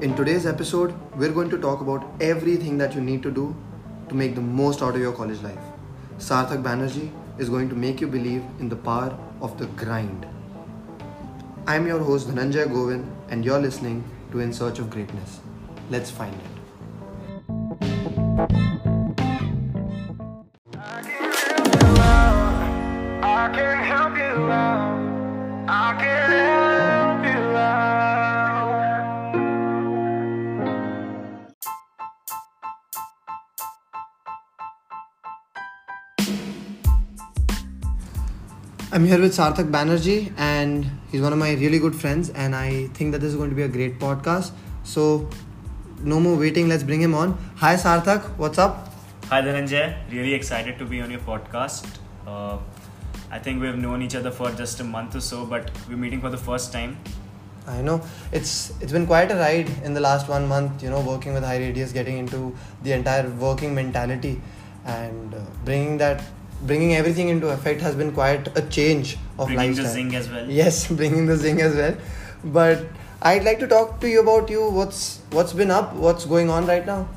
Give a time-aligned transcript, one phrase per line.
[0.00, 3.52] In today's episode, we're going to talk about everything that you need to do
[4.08, 5.58] to make the most out of your college life.
[6.18, 10.24] Sarthak Banerjee is going to make you believe in the power of the grind.
[11.66, 15.40] I'm your host Dhananjay Govind, and you're listening to In Search of Greatness.
[15.90, 16.32] Let's find
[18.38, 18.77] it.
[38.98, 42.30] I'm here with Sarthak Banerjee, and he's one of my really good friends.
[42.30, 44.50] And I think that this is going to be a great podcast.
[44.82, 45.30] So,
[46.02, 46.68] no more waiting.
[46.68, 47.38] Let's bring him on.
[47.58, 48.24] Hi, Sarthak.
[48.38, 48.92] What's up?
[49.26, 51.86] Hi Dhananjay, really excited to be on your podcast.
[52.26, 52.58] Uh,
[53.30, 56.20] I think we've known each other for just a month or so, but we're meeting
[56.20, 56.98] for the first time.
[57.68, 58.00] I know
[58.32, 60.82] it's it's been quite a ride in the last one month.
[60.82, 62.52] You know, working with High Radius, getting into
[62.82, 64.40] the entire working mentality,
[64.86, 66.24] and uh, bringing that,
[66.66, 69.92] bringing everything into effect has been quite a change of Bringing the lifestyle.
[69.94, 70.50] zing as well.
[70.50, 71.96] Yes, bringing the zing as well.
[72.44, 72.86] But
[73.22, 74.68] I'd like to talk to you about you.
[74.68, 75.94] What's what's been up?
[75.94, 77.08] What's going on right now?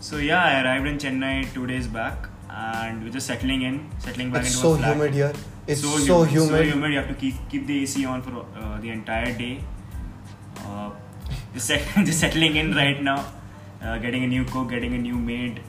[0.00, 4.30] So yeah, I arrived in Chennai two days back, and we're just settling in, settling
[4.30, 4.94] back It's into so a flat.
[4.96, 5.32] humid here.
[5.66, 6.48] It's so, So humid.
[6.50, 6.92] So humid.
[6.92, 9.62] You have to keep keep the AC on for uh, the entire day.
[10.64, 10.90] Uh,
[11.54, 13.24] just, set, just settling in right now,
[13.82, 15.60] uh, getting a new cook, getting a new maid,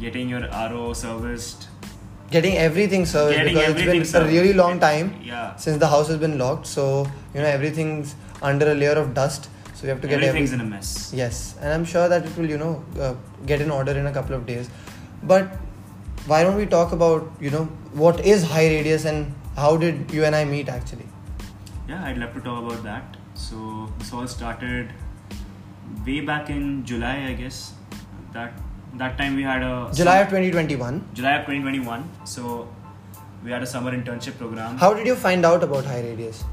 [0.00, 1.68] getting your RO serviced.
[2.36, 5.56] Getting everything serviced Getting because everything it's been a really long time Yeah.
[5.64, 6.66] since the house has been locked.
[6.66, 6.84] So
[7.34, 8.14] you know everything's
[8.50, 9.48] under a layer of dust.
[9.74, 10.66] So we have to get Everything's everything.
[10.66, 11.12] in a mess.
[11.20, 13.14] Yes, and I'm sure that it will, you know, uh,
[13.46, 14.68] get in order in a couple of days.
[15.32, 15.56] But
[16.32, 17.64] why don't we talk about, you know,
[18.04, 21.08] what is high radius and how did you and I meet actually?
[21.88, 23.16] Yeah, I'd love to talk about that.
[23.34, 24.92] So this all started
[26.06, 27.72] way back in July, I guess.
[28.32, 28.52] That
[28.94, 31.04] that time we had a July of 2021.
[31.14, 32.08] July of 2021.
[32.24, 32.68] So
[33.44, 34.76] we had a summer internship program.
[34.76, 36.44] How did you find out about high radius?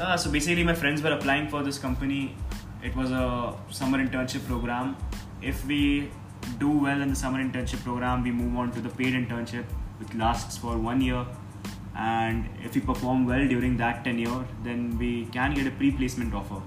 [0.00, 2.34] Uh, so basically, my friends were applying for this company.
[2.82, 4.96] It was a summer internship program.
[5.42, 6.10] If we
[6.58, 9.64] do well in the summer internship program, we move on to the paid internship,
[9.98, 11.26] which lasts for one year.
[11.96, 16.62] And if we perform well during that tenure, then we can get a pre-placement offer.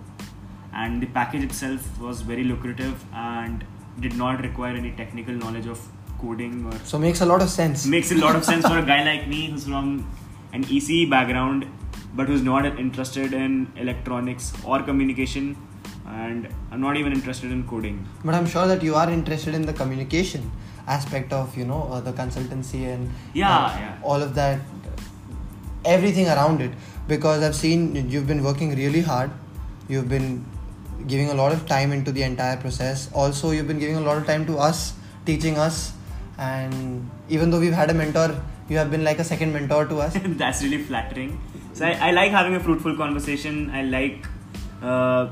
[0.74, 3.66] And the package itself was very lucrative and
[4.00, 5.80] did not require any technical knowledge of
[6.20, 7.86] coding or So makes a lot of sense.
[7.86, 10.08] makes a lot of sense for a guy like me who's from
[10.54, 11.66] an ECE background
[12.14, 15.56] but who's not interested in electronics or communication
[16.08, 18.06] and I'm not even interested in coding.
[18.26, 20.52] But I'm sure that you are interested in the communication
[20.88, 23.98] aspect of, you know, uh, the consultancy and Yeah, uh, yeah.
[24.04, 24.60] all of that,
[25.86, 26.72] everything around it.
[27.08, 29.32] Because I've seen you've been working really hard.
[29.88, 30.46] You've been
[31.08, 33.10] giving a lot of time into the entire process.
[33.14, 34.94] Also, you've been giving a lot of time to us,
[35.26, 35.94] teaching us.
[36.38, 40.00] And even though we've had a mentor, you have been like a second mentor to
[40.00, 40.18] us.
[40.24, 41.40] That's really flattering.
[41.74, 43.70] So I, I like having a fruitful conversation.
[43.70, 44.26] I like
[44.82, 45.30] uh,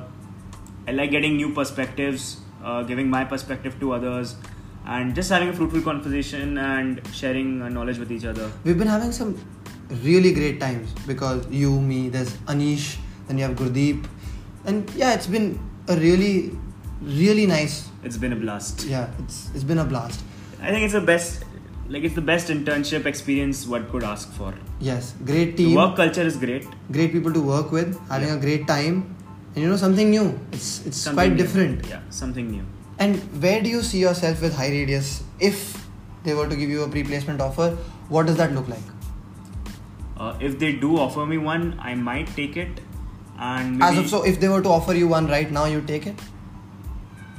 [0.88, 4.36] I like getting new perspectives, uh, giving my perspective to others,
[4.86, 8.52] and just having a fruitful conversation and sharing uh, knowledge with each other.
[8.64, 9.38] We've been having some
[10.04, 12.98] really great times because you, me, there's Anish,
[13.28, 14.06] then you have Gurdeep,
[14.66, 16.52] and yeah, it's been a really,
[17.02, 17.90] really nice.
[18.04, 18.86] It's been a blast.
[18.86, 20.22] Yeah, it's it's been a blast.
[20.62, 21.44] I think it's the best,
[21.88, 24.54] like it's the best internship experience one could ask for.
[24.80, 25.70] Yes, great team.
[25.72, 26.66] The work culture is great.
[26.92, 28.36] great people to work with, having Yeah.
[28.36, 29.16] a great time,
[29.56, 30.28] and you know something new.
[30.52, 31.44] It's it's something quite new.
[31.44, 31.88] different.
[31.88, 32.66] Yeah, something new.
[33.00, 33.16] And
[33.48, 35.60] where do you see yourself with High Radius if
[36.26, 37.68] they were to give you a pre-placement offer?
[38.10, 38.88] What does that look like?
[40.18, 42.82] Uh, if they do offer me one, I might take it,
[43.40, 46.08] and As of so, if they were to offer you one right now, you take
[46.08, 46.16] it.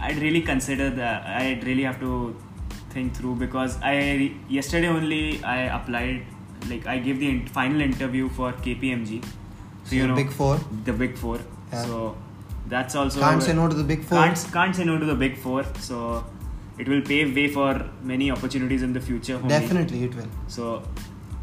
[0.00, 1.26] I'd really consider that.
[1.26, 2.34] I'd really have to
[2.88, 6.24] think through because I yesterday only I applied,
[6.70, 9.22] like I gave the final interview for KPMG.
[9.84, 10.58] So you know, Big Four.
[10.84, 11.38] the big four.
[11.70, 11.84] Yeah.
[11.84, 12.16] So
[12.66, 14.18] that's also Can't say no to the Big Four.
[14.18, 15.64] Can't, can't say no to the big four.
[15.80, 16.24] So
[16.78, 19.38] it will pave way for many opportunities in the future.
[19.46, 20.28] Definitely, it will.
[20.48, 20.82] So,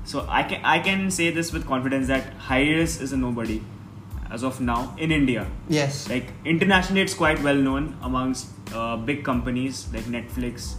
[0.04, 3.62] so I can I can say this with confidence that Hires is a nobody
[4.30, 5.48] as of now in India.
[5.70, 6.10] Yes.
[6.10, 10.76] Like internationally, it's quite well known amongst uh, big companies like Netflix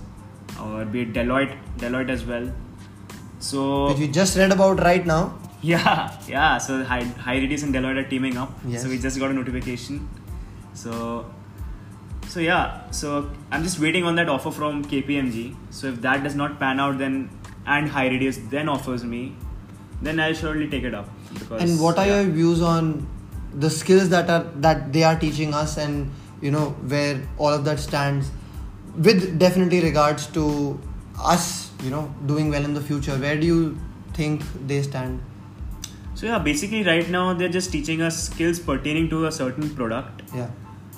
[0.62, 2.52] or be it Deloitte, Deloitte as well.
[3.38, 5.38] So which we just read about right now.
[5.62, 6.58] yeah, yeah.
[6.58, 8.52] So Hi HighRadius and Deloitte are teaming up.
[8.66, 8.82] Yes.
[8.82, 10.08] So we just got a notification.
[10.74, 11.32] So,
[12.28, 12.90] so yeah.
[12.90, 15.56] So I'm just waiting on that offer from KPMG.
[15.70, 17.30] So if that does not pan out, then
[17.66, 19.36] and HighRadius then offers me,
[20.00, 21.08] then I'll surely take it up.
[21.34, 22.20] Because And what are yeah.
[22.22, 23.06] your views on
[23.54, 26.10] the skills that are that they are teaching us and
[26.40, 28.30] you know where all of that stands
[28.96, 30.78] with definitely regards to
[31.18, 33.16] us you know doing well in the future.
[33.16, 33.78] Where do you
[34.14, 35.20] think they stand?
[36.14, 40.22] So yeah, basically right now they're just teaching us skills pertaining to a certain product,
[40.34, 40.50] yeah.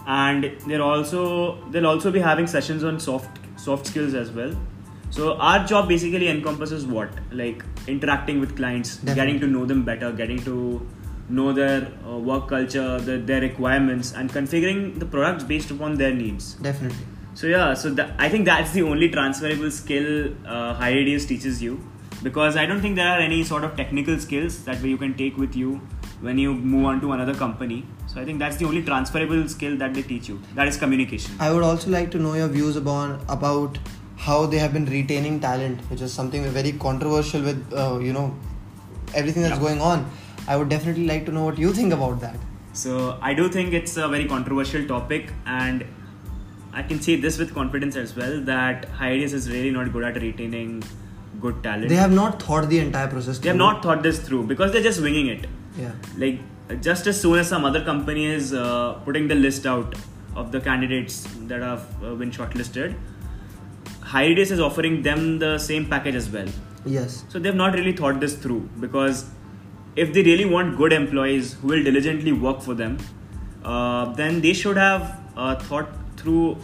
[0.06, 4.55] And they're also they'll also be having sessions on soft soft skills as well.
[5.11, 7.11] So our job basically encompasses what?
[7.32, 9.14] Like interacting with clients, Definitely.
[9.14, 10.87] getting to know them better, getting to
[11.38, 16.15] know their uh, work culture, their, their requirements, and configuring the products based upon their
[16.15, 16.55] needs.
[16.55, 17.06] definitely
[17.41, 20.09] So yeah, so that, I think that's the only transferable skill
[20.47, 21.81] uh, HighRadius teaches you
[22.23, 25.15] because I don't think there are any sort of technical skills that way you can
[25.21, 25.81] take with you
[26.21, 27.79] when you move on to another company.
[28.06, 30.41] So I think that's the only transferable skill that they teach you.
[30.55, 31.35] That is communication.
[31.41, 33.79] I would also like to know your views about about
[34.27, 38.27] how they have been retaining talent, which is something very controversial with uh, you know
[39.15, 39.69] everything that's Yeah.
[39.69, 40.05] going on.
[40.50, 42.37] I would definitely like to know what you think about that.
[42.85, 45.85] So I do think it's a very controversial topic, and
[46.73, 50.20] I can say this with confidence as well that HighRadius is really not good at
[50.29, 50.82] retaining
[51.41, 51.88] good talent.
[51.88, 53.38] They have not thought the entire process.
[53.38, 55.47] They have not thought this through because they're just winging it.
[55.79, 55.93] Yeah.
[56.19, 56.41] like
[56.87, 59.94] just as soon as some other company is uh, putting the list out
[60.43, 61.17] of the candidates
[61.53, 62.94] that have uh, been shortlisted
[64.03, 66.49] HighRadius is offering them the same package as well
[66.85, 67.25] Yes.
[67.29, 69.25] so they've not really thought this through because
[69.96, 72.98] if they really want good employees who will diligently work for them
[73.64, 76.56] uh, then they should have uh, thought through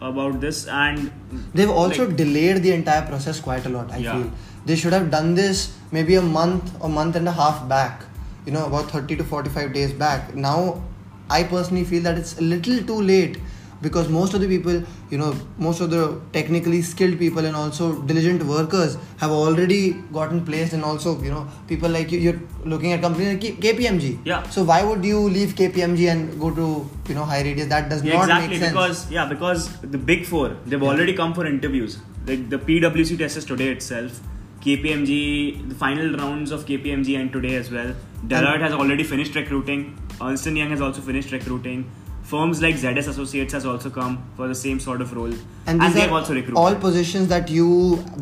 [0.00, 1.10] about this and
[1.54, 3.90] They've also like- delayed the entire process quite a lot.
[3.92, 4.12] I Yeah.
[4.12, 4.30] feel
[4.66, 8.02] they should have done this maybe a month, a month and a half back.
[8.44, 10.34] You know, about thirty to forty-five days back.
[10.34, 10.82] Now,
[11.30, 13.38] I personally feel that it's a little too late
[13.82, 18.00] because most of the people, you know, most of the technically skilled people and also
[18.02, 22.92] diligent workers have already gotten placed, and also you know, people like you, you're looking
[22.92, 24.18] at companies like KPMG.
[24.24, 24.42] Yeah.
[24.50, 27.68] So why would you leave KPMG and go to you know high radius?
[27.68, 28.72] That does Yeah, not exactly make sense.
[28.72, 30.88] Exactly because yeah because the big four they've Yeah.
[30.88, 34.20] already come for interviews like the PwC test is today itself
[34.64, 37.94] KPMG the final rounds of KPMG and today as well
[38.26, 41.88] Deloitte has already finished recruiting Ernst Young has also finished recruiting
[42.30, 45.32] firms like ZS Associates has also come for the same sort of role.
[45.66, 46.56] And, these they've also recruited.
[46.62, 47.68] all positions that you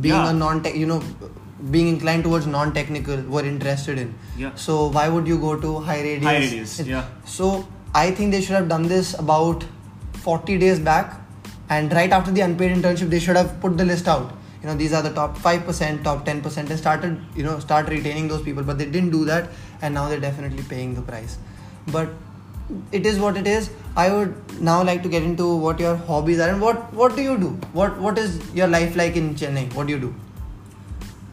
[0.01, 0.31] being Yeah.
[0.31, 1.03] a non tech you know
[1.75, 4.15] being inclined towards non-technical were interested in.
[4.37, 4.51] Yeah.
[4.55, 6.25] so why would you go to high radius?
[6.31, 7.05] High radius, yeah.
[7.25, 7.53] so
[8.01, 9.65] i think they should have done this about
[10.25, 11.15] 40 days back
[11.77, 14.33] and right after the unpaid internship they should have put the list out.
[14.63, 18.29] You know these are the top 5% top 10% and started you know start retaining
[18.29, 19.51] those people but they didn't do that
[19.83, 21.39] and now they're definitely paying the price.
[21.97, 22.09] But
[22.99, 23.71] it is what it is
[24.03, 24.35] i would
[24.69, 27.51] now like to get into what your hobbies are and what what do you do
[27.81, 30.13] what what is your life like in chennai what do you do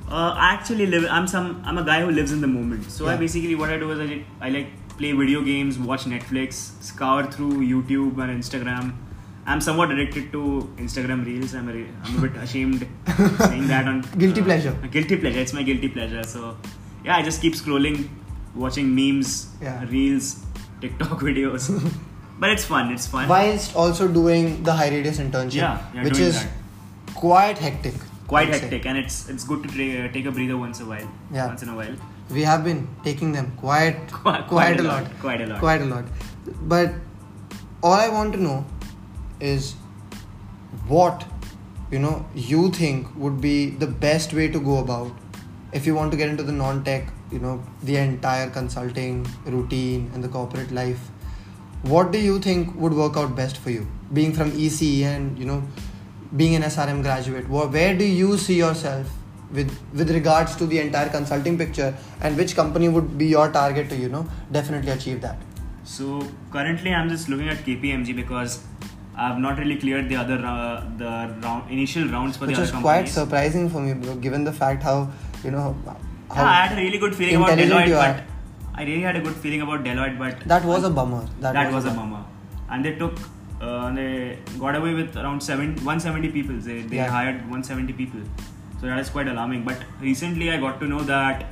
[0.10, 1.04] Uh, I actually live.
[1.18, 1.46] I'm some.
[1.64, 2.88] I'm a guy who lives in the moment.
[2.96, 4.16] So I basically what I do is I,
[4.48, 6.58] I like play video games, watch Netflix,
[6.88, 8.90] scour through YouTube and Instagram.
[9.54, 10.42] I'm somewhat addicted to
[10.88, 11.56] Instagram Reels.
[11.60, 12.84] I'm a, I'm a bit ashamed
[13.46, 14.76] saying that on Guilty pleasure.
[14.98, 15.40] guilty pleasure.
[15.40, 16.24] It's my guilty pleasure.
[16.34, 16.58] So
[17.06, 18.04] yeah, I just keep scrolling,
[18.66, 19.32] watching memes,
[19.62, 19.80] Yeah.
[19.96, 20.30] reels,
[20.82, 21.68] TikTok videos.
[22.40, 22.92] but it's fun.
[22.92, 23.28] It's fun.
[23.30, 26.50] whilst also doing the high radius internship Yeah, yeah, which is that.
[27.26, 27.94] quite hectic
[28.32, 28.60] Quite I'd say.
[28.62, 31.08] hectic, and it's it's good to tra- uh, take a breather once a while.
[31.38, 31.48] Yeah.
[31.48, 31.96] Once in a while.
[32.36, 35.48] we have been taking them quite Quite- quite, quite a a lot, lot, quite a
[35.48, 35.60] lot.
[35.64, 36.06] quite a lot
[36.74, 36.94] but
[37.90, 38.54] all i want to know
[39.50, 39.66] is
[40.94, 41.26] what
[41.96, 42.14] you know
[42.52, 45.12] you think would be the best way to go about
[45.80, 50.24] if you want to get into the non-tech you know the entire consulting routine and
[50.24, 51.10] the corporate life
[51.84, 53.88] what do you think would work out best for you?
[54.14, 55.64] Being from ec and you know
[56.36, 59.10] being an srm graduate where, do you see yourself
[59.52, 63.90] with with regards to the entire consulting picture and which company would be your target
[63.90, 65.38] to you know definitely achieve that?
[65.84, 68.64] So currently, I'm just looking at KPMG because
[69.16, 72.82] I've not really cleared the other uh, the round initial rounds for which the other
[72.82, 75.12] quite surprising for me bro, given the fact how
[75.44, 75.76] you know
[76.36, 78.24] yeah, I had a really good feeling about Deloitte, but
[78.74, 81.72] I really had a good feeling about Deloitte, but that was a bummer that, that,
[81.74, 82.24] was, a bummer.
[82.70, 83.14] And they took,
[83.62, 86.56] uh, they got away with around seven, 170 people.
[86.58, 87.10] They, they Yeah.
[87.10, 88.22] hired 170 people.
[88.80, 89.64] So that is quite alarming.
[89.66, 91.46] But recently I got to know that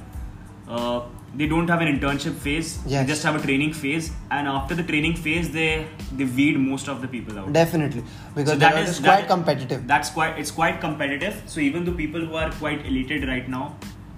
[0.68, 1.02] uh,
[1.36, 2.80] they don't have an internship phase.
[2.88, 3.06] Yes.
[3.06, 4.12] They just have a training phase.
[4.32, 7.52] And after the training phase, they, they weed most of the people out.
[7.54, 11.44] definitely because So that that is is- quite that- competitive That's quite, it's quite competitive.
[11.46, 13.76] So even the people who are quite elated right now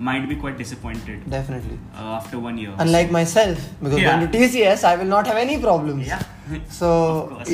[0.07, 2.73] might be quite disappointed definitely uh, after one year.
[2.85, 4.11] unlike myself because Yeah.
[4.11, 6.21] going to tcs i will not have any problems Yeah.
[6.79, 6.89] so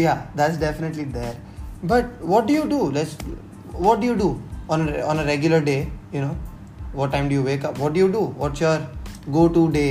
[0.03, 1.35] yeah that's definitely there
[1.93, 3.15] but what do you do let's
[3.87, 4.29] what do you do
[4.75, 5.79] on a, on a regular day
[6.13, 6.35] you know
[6.99, 8.77] what time do you wake up what do you do what's your
[9.39, 9.89] go to day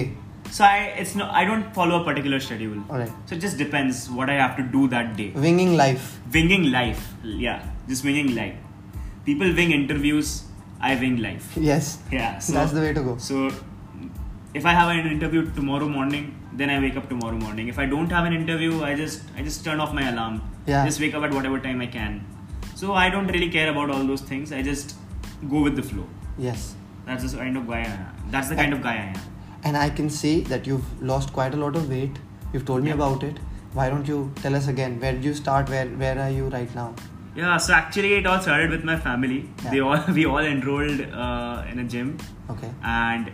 [0.56, 2.76] So I it's no I don't follow a particular schedule.
[2.90, 3.14] Alright.
[3.28, 5.26] So it just depends what I have to do that day.
[5.46, 6.04] Winging life.
[6.36, 7.00] Winging life.
[7.44, 8.54] Yeah, just winging life.
[9.28, 10.30] People wing interviews.
[10.80, 11.52] I wing life.
[11.56, 11.98] Yes.
[12.12, 12.38] Yeah.
[12.46, 13.16] So, That's the way to go.
[13.18, 13.50] So
[14.54, 17.68] if I have an interview tomorrow morning, then I wake up tomorrow morning.
[17.68, 20.40] If I don't have an interview, I just I just turn off my alarm.
[20.66, 20.84] Yeah.
[20.84, 22.24] Just wake up at whatever time I can.
[22.74, 24.52] So I don't really care about all those things.
[24.52, 24.94] I just
[25.50, 26.06] go with the flow.
[26.38, 26.74] Yes.
[27.06, 28.30] That's the kind of guy I am.
[28.30, 29.20] That's the kind of guy I am.
[29.64, 32.18] And I can see that you've lost quite a lot of weight.
[32.52, 32.94] You've told me Yeah.
[33.00, 33.38] about it.
[33.74, 34.98] Why don't you tell us again?
[35.00, 35.68] Where did you start?
[35.68, 36.94] Where Where are you right now?
[37.36, 39.48] Yeah, so actually it all started with my family.
[39.64, 39.70] Yeah.
[39.70, 42.16] They all we all enrolled uh, in a gym,
[42.50, 42.70] Okay.
[42.82, 43.30] and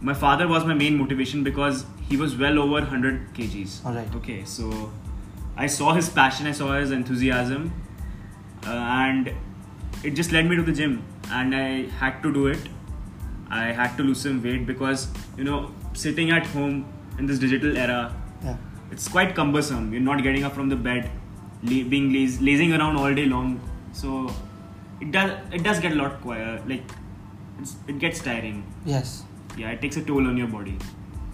[0.00, 3.84] my father was my main motivation because he was well over 100 kgs.
[3.84, 4.14] Alright.
[4.16, 4.92] Okay, so
[5.56, 7.72] I saw his passion, I saw his enthusiasm,
[8.66, 9.32] uh, and
[10.04, 11.68] it just led me to the gym, and I
[12.04, 12.68] had to do it.
[13.50, 16.84] I had to lose some weight because you know sitting at home
[17.18, 18.00] in this digital era
[18.44, 18.56] Yeah.
[18.90, 19.92] it's quite cumbersome.
[19.92, 21.10] You're not getting up from the bed,
[21.66, 23.60] being laz- lazing around all day long.
[23.92, 24.32] So
[25.00, 26.82] it does it does get a lot like
[27.60, 28.64] it's, it gets tiring.
[28.84, 29.24] Yes.
[29.56, 30.76] Yeah, it takes a toll on your body.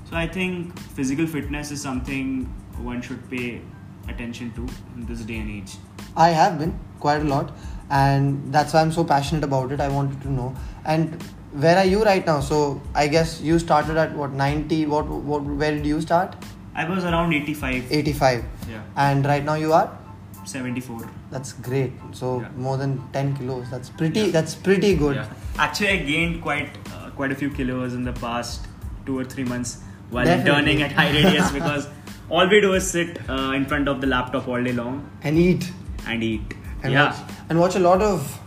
[0.09, 2.45] So I think physical fitness is something
[2.79, 3.61] one should pay
[4.09, 5.77] attention to in this day and age.
[6.17, 7.53] I have been quite a lot,
[7.91, 9.81] and that's why I'm so passionate about it.
[9.81, 10.55] I wanted to know.
[10.85, 11.23] And
[11.53, 12.41] where are you right now?
[12.41, 14.87] So I guess you started at what 90?
[14.87, 15.43] What what?
[15.43, 16.37] Where did you start?
[16.75, 18.45] I was around 85, 85.
[18.71, 18.83] Yeah.
[18.97, 19.99] And right now you are.
[20.45, 21.09] 74.
[21.31, 21.93] That's great.
[22.13, 22.49] So Yeah.
[22.57, 23.71] more than 10 kilos.
[23.71, 24.21] That's pretty.
[24.21, 24.31] Yeah.
[24.33, 25.17] That's pretty good.
[25.17, 25.27] Yeah.
[25.59, 28.67] Actually, I gained quite uh, quite a few kilos in the past
[29.07, 29.79] two or three months
[30.11, 30.59] while Definitely.
[30.59, 31.89] interning at High Radius because
[32.31, 35.39] all we do is sit uh, in front of the laptop all day long And
[35.39, 35.71] eat.
[36.07, 36.55] and eat.
[36.83, 38.39] And yeah, watch, and watch a lot of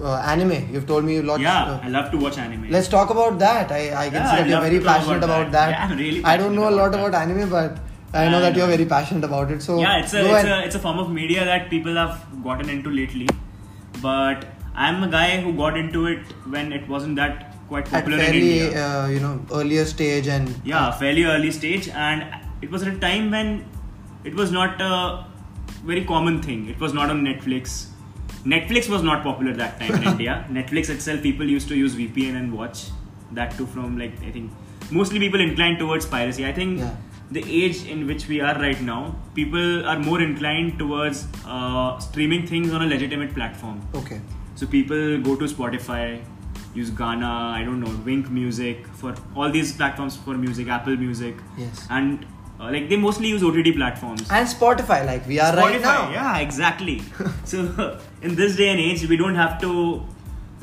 [0.00, 0.72] uh, anime.
[0.72, 1.64] You've told me you lot yeah.
[1.64, 2.68] uh, I love to watch anime.
[2.70, 3.72] Let's talk about that.
[3.72, 5.70] I, I can see that you're very passionate about about that.
[5.70, 5.78] that.
[5.78, 7.78] Yeah, I'm really I don't know a lot about about anime, but
[8.14, 9.62] I know that you're very passionate about it.
[9.62, 12.68] So yeah, it's a it's a it's a form of media that people have gotten
[12.68, 13.28] into lately,
[14.00, 16.20] but I'm a guy who got into it
[16.56, 18.86] when it wasn't that quite at popular in India.
[18.86, 22.24] uh, you know earlier stage and yeah fairly early stage and
[22.60, 23.52] it was at a time when
[24.24, 25.24] it was not a
[25.84, 27.86] very common thing it was not on netflix
[28.54, 32.36] netflix was not popular that time in india netflix itself people used to use vpn
[32.40, 32.82] and watch
[33.40, 34.52] that too from like i think
[35.00, 36.94] mostly people inclined towards piracy i think Yeah.
[37.34, 39.00] The age in which we are right now
[39.34, 44.20] people are more inclined towards uh, streaming things on a legitimate platform okay
[44.54, 46.20] so people go to Spotify,
[46.74, 51.34] use Gaana, I don't know, Wynk Music for all these platforms for music, Apple Music,
[51.56, 51.86] Yes.
[51.90, 52.26] and
[52.60, 54.22] uh, like they mostly use OTT platforms.
[54.30, 56.10] and Spotify like we are right now.
[56.12, 57.02] yeah, exactly.
[57.44, 59.72] so in this day and age, we don't have to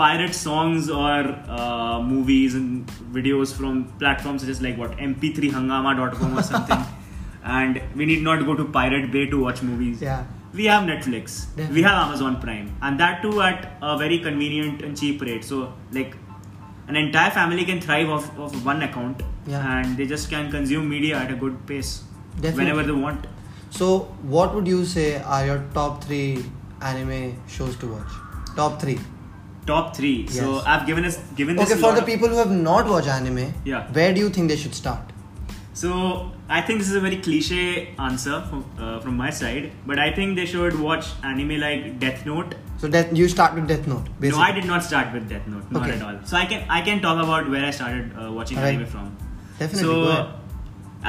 [0.01, 1.13] pirate songs or
[1.59, 2.87] uh, movies and
[3.17, 6.83] videos from platforms such as like what mp3hungama.com or something,
[7.59, 10.23] and we need not go to Pirate Bay to watch movies Yeah.
[10.59, 11.75] we have Netflix, Definitely.
[11.75, 15.43] we have Amazon Prime, and that too at a very convenient and cheap rate.
[15.43, 16.15] So, like,
[16.87, 19.67] an entire family can thrive off of one account, Yeah.
[19.73, 21.91] and they just can consume media at a good pace
[22.39, 22.57] Definitely.
[22.63, 23.27] whenever they want.
[23.81, 23.87] So
[24.37, 26.43] what would you say are your top three
[26.81, 27.21] anime
[27.57, 28.13] shows to watch?
[28.55, 28.99] Top three.
[29.69, 30.17] Top three.
[30.39, 31.71] So I've given us given this.
[31.71, 33.87] Okay, for the people who have not watched anime, Yeah.
[33.99, 35.15] where do you think they should start?
[35.81, 35.89] So
[36.49, 37.61] I think this is a very cliche
[38.05, 42.25] answer from, uh, from my side, but I think they should watch anime like Death
[42.25, 42.55] Note.
[42.83, 44.09] So that you start with Death Note.
[44.19, 44.39] Basically.
[44.39, 45.95] No, I did not start with Death Note, not Okay.
[45.99, 46.17] at all.
[46.31, 48.75] So I can I can talk about where I started uh, watching Alright.
[48.81, 49.07] anime from.
[49.59, 49.83] Definitely.
[49.83, 50.29] So,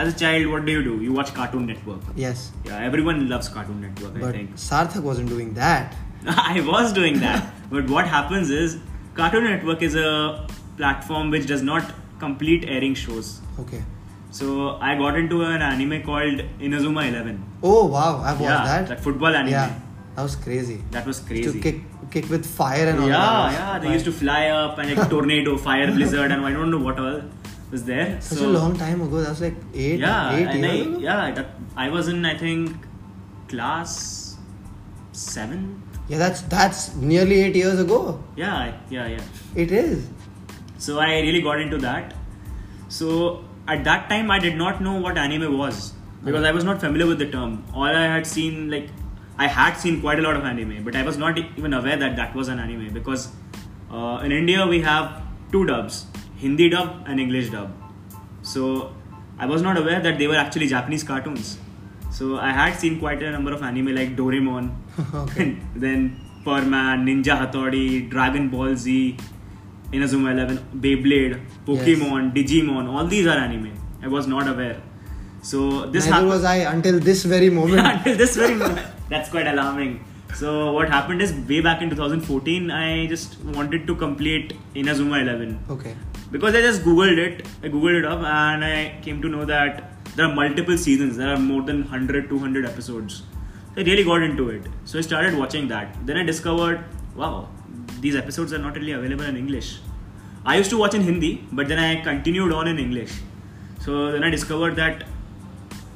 [0.04, 0.94] as a child, what do you do?
[1.08, 2.02] You watch Cartoon Network.
[2.26, 2.44] Yes.
[2.70, 4.16] Yeah, everyone loves Cartoon Network.
[4.16, 5.96] I But think Sarthak wasn't doing that.
[6.26, 8.78] I was doing that, but what happens is
[9.14, 10.46] Cartoon Network is a
[10.76, 13.40] platform which does not complete airing shows.
[13.58, 13.82] Okay.
[14.30, 17.44] So I got into an anime called Inazuma Eleven.
[17.62, 18.88] Oh wow, I've watched yeah, that.
[18.88, 19.50] that football anime.
[19.50, 19.78] Yeah,
[20.14, 20.82] that was crazy.
[20.92, 21.52] That was crazy.
[21.52, 23.52] To kick, kick with fire and all yeah, that.
[23.52, 23.78] yeah.
[23.80, 26.98] They used to fly up and like tornado, fire, blizzard, and I don't know what
[27.00, 27.22] all
[27.72, 28.20] was there.
[28.20, 29.20] Such so, a long time ago.
[29.20, 30.98] That was like eight, yeah, eight and I, years ago.
[30.98, 31.30] yeah.
[31.32, 31.46] That,
[31.76, 32.76] I was in I think
[33.48, 34.36] class
[35.12, 35.82] seven.
[36.10, 37.98] Yeah, that's that's nearly eight years ago.
[38.36, 39.22] Yeah, yeah, yeah.
[39.54, 40.08] It is.
[40.86, 42.14] So I really got into that.
[42.88, 45.92] So at that time, I did not know what anime was
[46.24, 47.64] because I was not familiar with the term.
[47.72, 48.88] All I had seen, like,
[49.38, 52.16] I had seen quite a lot of anime, but I was not even aware that
[52.16, 53.28] that was an anime because
[53.90, 56.06] uh, in India we have two dubs
[56.40, 57.70] Hindi dub and English dub.
[58.42, 58.94] So
[59.38, 61.58] I was not aware that they were actually Japanese cartoons.
[62.10, 64.70] So I had seen quite a number of anime like Doraemon,
[65.14, 65.56] Okay.
[65.76, 69.16] then Perman, Ninja Hattori, Dragon Ball Z,
[69.92, 72.88] Inazuma Eleven, Beyblade, Pokemon, Digimon.
[72.88, 73.72] All these are anime.
[74.02, 74.80] I was not aware.
[75.42, 77.86] So this Neither happened was I until this very moment.
[77.86, 78.86] until this very moment.
[79.08, 80.04] That's quite alarming.
[80.34, 85.64] So what happened is way back in 2014, I just wanted to complete Inazuma 11
[85.70, 85.96] okay.
[86.30, 87.46] because I just googled it.
[87.62, 91.16] I googled it up and I came to know that there are multiple seasons.
[91.16, 93.22] There are more than 100, 200 episodes.
[93.76, 94.62] I really got into it.
[94.84, 95.94] So I started watching that.
[96.06, 96.84] Then I discovered,
[97.14, 97.48] wow,
[98.00, 99.78] these episodes are not really available in English.
[100.44, 103.12] I used to watch in Hindi, but then I continued on in English.
[103.80, 105.04] So then I discovered that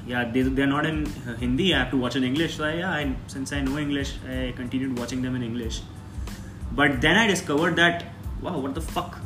[0.07, 2.75] yeah they, they're not in uh, hindi i have to watch in english so I,
[2.75, 5.81] yeah I, since i know english i continued watching them in english
[6.73, 8.05] but then i discovered that
[8.43, 9.19] wow what the fuck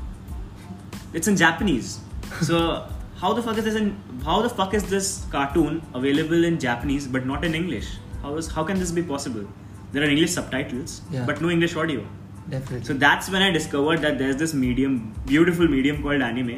[1.13, 1.99] it's in japanese
[2.43, 2.87] so
[3.21, 7.09] how the fuck is this in how the fuck is this cartoon available in japanese
[7.09, 7.89] but not in english
[8.23, 9.45] how is how can this be possible
[9.93, 11.25] there are english subtitles Yeah.
[11.31, 12.05] but no english audio
[12.51, 12.85] Definitely.
[12.89, 16.57] so that's when I discovered that there's this medium, beautiful medium called anime,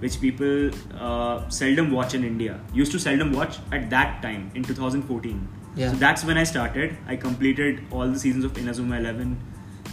[0.00, 2.60] which people uh, seldom watch in India.
[2.74, 5.48] Used to seldom watch at that time in 2014.
[5.74, 5.90] Yeah.
[5.92, 6.98] So that's when I started.
[7.06, 9.40] I completed all the seasons of Inazuma 11.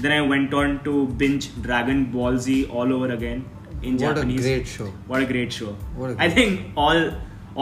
[0.02, 3.46] Then I went on to binge Dragon Ball Z all over again
[3.82, 4.42] in what Japanese.
[4.42, 4.88] What a great show.
[5.08, 5.72] What a great show.
[5.96, 7.14] What a I great think all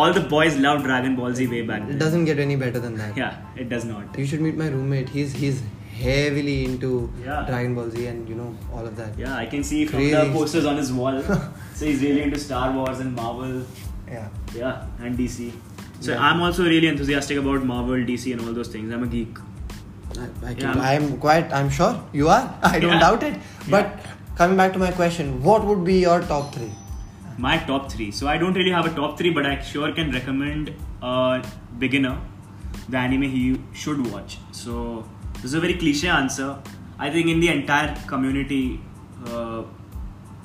[0.02, 2.96] all the boys love Dragon Ball Z way back It doesn't get any better than
[3.02, 3.18] that.
[3.18, 4.18] Yeah, it does not.
[4.22, 5.10] You should meet my roommate.
[5.18, 5.62] He's he's
[6.02, 6.90] heavily into
[7.26, 7.46] Yeah.
[7.48, 9.18] Dragon Ball Z and you know all of that.
[9.24, 11.22] Yeah, I can see from the posters on his wall.
[11.76, 13.58] so he's really into Star Wars and Marvel.
[14.08, 14.30] Yeah.
[14.56, 15.52] Yeah, and DC.
[16.00, 16.26] So Yeah.
[16.30, 18.94] I'm also really enthusiastic about Marvel, DC, and all those things.
[18.98, 19.40] I'm a geek.
[20.20, 20.90] I, I can, Yeah.
[20.92, 21.52] I'm quite.
[21.62, 22.44] I'm sure you are.
[22.74, 23.40] I don't doubt it.
[23.76, 23.98] But
[24.42, 26.70] coming back to my question, what would be your top three?
[27.38, 28.12] My top three.
[28.12, 31.44] So I don't really have a top three, but I sure can recommend a
[31.78, 32.20] beginner
[32.90, 34.38] the anime he should watch.
[34.52, 36.60] So this is a very cliche answer.
[37.00, 38.82] I think in the entire community,
[39.26, 39.64] uh,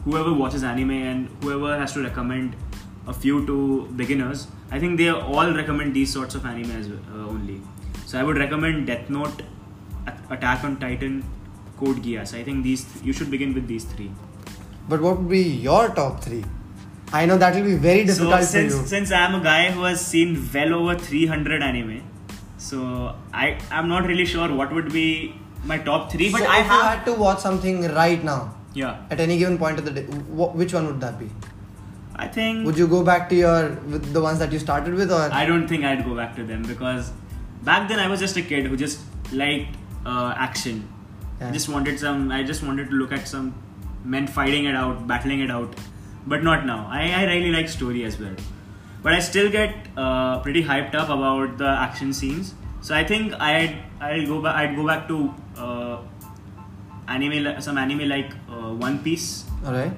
[0.05, 2.57] whoever watches anime and whoever has to recommend
[3.07, 7.29] a few to beginners, I think they all recommend these sorts of anime as uh,
[7.29, 7.61] only.
[8.07, 9.43] So I would recommend Death Note,
[10.31, 11.25] Attack on Titan,
[11.79, 12.35] Code Geass.
[12.35, 14.11] I think these you should begin with these three.
[14.89, 16.45] But what would be your top three?
[17.13, 18.87] I know that will be very difficult so since for you.
[18.87, 22.03] since I'm a guy who has seen well over 300 anime,
[22.57, 26.33] so I I'm not really sure what would be my top three.
[26.33, 29.03] But so I if you have had to watch something right now, yeah.
[29.11, 31.29] at any given point of the day, wh- which one would that be?
[32.15, 35.11] I think Would you go back to your with the ones that you started with,
[35.11, 37.11] or I don't think I'd go back to them because
[37.63, 39.01] back then I was just a kid who just
[39.33, 40.89] liked uh, action.
[41.41, 42.31] I just wanted some.
[42.31, 43.55] I just wanted to look at some
[44.05, 45.75] men fighting it out, battling it out,
[46.27, 46.87] but not now.
[46.91, 48.35] I, I really like story as well,
[49.03, 52.55] but I still get uh, pretty hyped up about the action scenes.
[52.81, 54.57] So I think I'd I'll go back.
[54.57, 55.99] I'd go back to uh,
[57.09, 59.45] anime, some anime like uh, One Piece.
[59.65, 59.93] all right?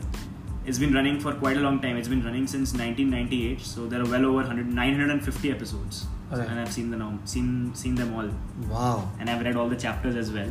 [0.66, 1.96] It's been running for quite a long time.
[1.98, 6.48] It's been running since 1998, so there are well over 100, 950 episodes, Alright.
[6.48, 8.30] and I've seen them all, seen seen them all,
[8.70, 9.10] Wow.
[9.20, 10.48] and I've read all the chapters as well.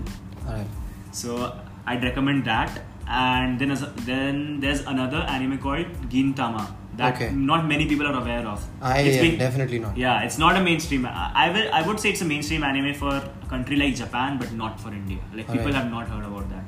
[0.47, 0.67] All right.
[1.11, 2.81] So I'd recommend that.
[3.07, 6.63] And then as- then there's another anime called Gintama
[6.97, 7.29] that Okay.
[7.33, 8.63] not many people are aware of.
[8.81, 9.97] I It's yeah, been- definitely not.
[9.97, 11.05] Yeah, it's not a mainstream.
[11.05, 11.67] I, I will.
[11.73, 14.89] I would say it's a mainstream anime for a country like Japan, but not for
[14.93, 15.17] India.
[15.33, 15.75] Like people Alright.
[15.81, 16.65] have not heard about that.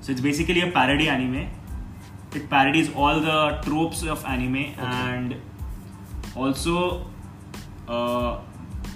[0.00, 1.48] So it's basically a parody anime.
[2.34, 5.36] It parodies all the tropes of anime and
[6.34, 7.06] also
[7.88, 8.38] uh,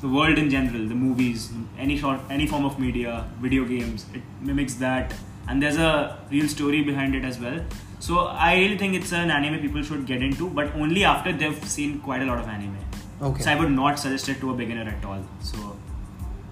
[0.00, 4.06] the world in general, the movies, any short, any form of media, video games.
[4.14, 5.14] It mimics that,
[5.48, 7.60] and there's a real story behind it as well.
[8.00, 11.64] So I really think it's an anime people should get into, but only after they've
[11.64, 12.76] seen quite a lot of anime.
[13.22, 13.42] Okay.
[13.42, 15.22] So I would not suggest it to a beginner at all.
[15.40, 15.76] So,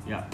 [0.09, 0.25] yeah,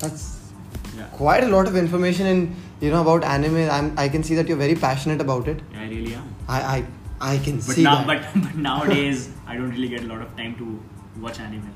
[0.00, 0.50] That's
[0.96, 3.70] yeah, quite a lot of information and you know about anime.
[3.70, 5.60] I'm, I can see that you're very passionate about it.
[5.72, 6.34] yeah I really am.
[6.48, 6.86] I I,
[7.34, 8.06] I can But see now, that.
[8.34, 10.82] but but nowadays, I don't really get a lot of time to
[11.20, 11.72] watch anime.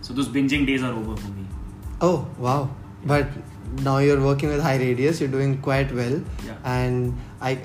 [0.00, 1.46] So those binging days are over for me.
[2.00, 2.68] Oh wow!
[3.06, 3.28] But
[3.82, 5.20] now you're working with High Radius.
[5.20, 6.22] You're doing quite well.
[6.46, 6.56] Yeah.
[6.64, 7.58] And I,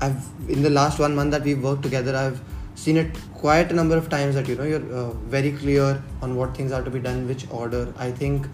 [0.00, 2.40] I've in the last one month that we've worked together, I've
[2.74, 6.36] seen it quite a number of times that you know you're uh, very clear on
[6.36, 7.92] what things are to be done, which order.
[7.98, 8.46] I think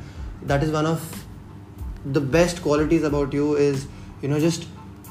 [0.43, 1.25] that is one of
[2.05, 3.87] the best qualities about you is
[4.23, 4.67] you know just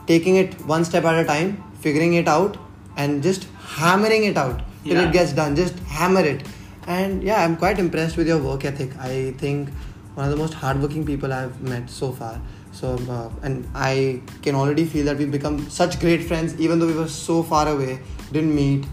[0.08, 2.58] taking it one step at a time, figuring it out,
[2.98, 5.08] and just hammering it out till Yeah.
[5.08, 5.56] it gets done.
[5.56, 6.46] Just hammer it.
[6.86, 8.92] And yeah, I'm quite impressed with your work ethic.
[9.00, 9.70] I think
[10.16, 12.40] one of the most hardworking people I've met so far.
[12.72, 16.88] So, uh, and I can already feel that we've become such great friends, even though
[16.88, 18.00] we were so far away,
[18.32, 18.86] didn't meet,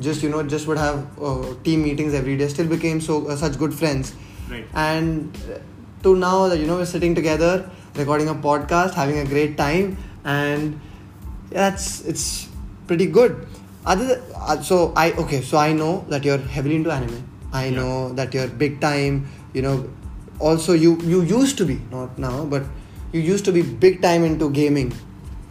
[0.00, 2.48] just you know, just would have uh, team meetings every day.
[2.48, 4.14] Still became so uh, such good friends
[4.50, 4.64] Right.
[4.74, 5.58] and uh,
[6.04, 9.96] to now that you know we're sitting together recording a podcast having a great time
[10.24, 10.78] and
[11.50, 12.48] yeah, that's it's
[12.86, 13.44] pretty good
[13.84, 17.24] other th- uh, so I okay so I know that you're heavily into anime.
[17.52, 17.76] I Yeah.
[17.80, 19.26] know that you're big time.
[19.52, 19.88] You know,
[20.38, 22.62] also you you used to be not now, but
[23.12, 24.92] you used to be big time into gaming,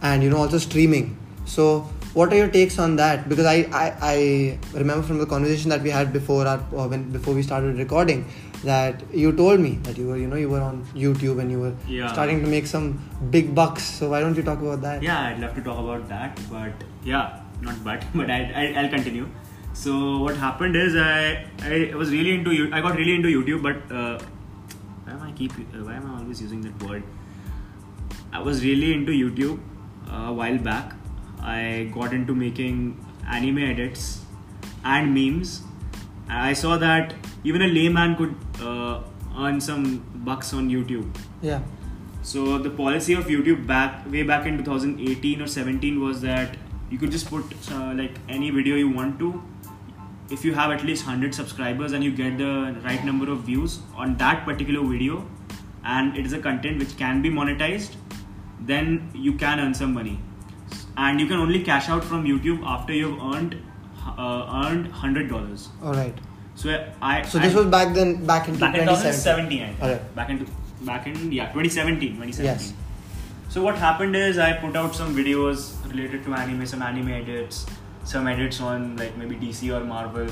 [0.02, 1.16] and you know also streaming.
[1.44, 3.28] So what are your takes on that?
[3.28, 7.10] Because I I, I remember from the conversation that we had before our or when
[7.10, 8.26] before we started recording
[8.64, 11.60] that you told me that you were you know you were on YouTube and you
[11.60, 12.06] were Yeah.
[12.12, 12.86] starting to make some
[13.30, 13.82] big bucks.
[13.98, 15.02] So why don't you talk about that?
[15.02, 16.72] Yeah, I'd love to talk about that, but
[17.04, 19.28] yeah, not but, but I, I I'll continue.
[19.74, 22.70] So what happened is I I was really into you.
[22.72, 24.35] I got really into YouTube, but uh, why am I
[25.36, 27.02] keep uh, why am I always using that word?
[28.32, 29.60] I was really into YouTube
[30.10, 30.94] uh, a while back.
[31.40, 34.20] I got into making anime edits
[34.84, 35.62] and memes.
[36.28, 39.02] I saw that even a layman could uh,
[39.38, 41.16] earn some bucks on YouTube.
[41.42, 41.60] Yeah.
[42.22, 46.56] So the policy of YouTube back way back in 2018 or 17 was that
[46.90, 49.42] you could just put uh, like any video you want to.
[50.30, 53.78] If you have at least 100 subscribers and you get the right number of views
[53.94, 55.24] on that particular video,
[55.84, 57.94] and it is a content which can be monetized,
[58.60, 60.18] then you can earn some money.
[60.96, 63.56] And you can only cash out from YouTube after you've earned
[64.18, 65.68] uh, earned hundred dollars.
[65.82, 66.14] All right.
[66.54, 66.70] So
[67.02, 69.48] I So this I- was back then, back in back in 2017.
[69.48, 69.82] 2017 I.
[69.84, 70.14] Alright.
[70.16, 70.46] back in
[70.86, 72.72] back in yeah 2017 2017 Yes.
[73.48, 77.64] so what happened is i put out some videos related to anime some anime edits
[78.12, 80.28] some edits on like maybe dc or marvel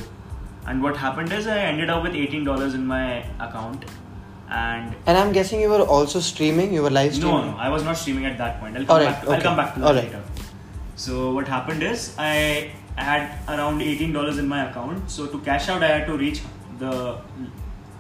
[0.67, 3.05] and what happened is i ended up with $18 in my
[3.49, 3.85] account
[4.51, 6.73] and And I'm guessing you were also streaming.
[6.73, 7.47] You were live no, streaming.
[7.47, 8.77] no, no, I was not streaming at that point.
[8.77, 10.23] I'll come, Alright, back, I'll come back to that later.
[10.97, 15.11] So what happened is I, I had around eighteen dollars in my account.
[15.11, 16.43] So to cash out, I had to reach
[16.79, 17.19] the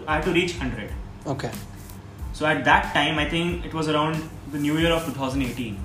[0.06, 0.92] I had to reach hundred.
[1.26, 1.50] Okay.
[2.34, 5.80] So at that time, I think it was around the new year of 2018.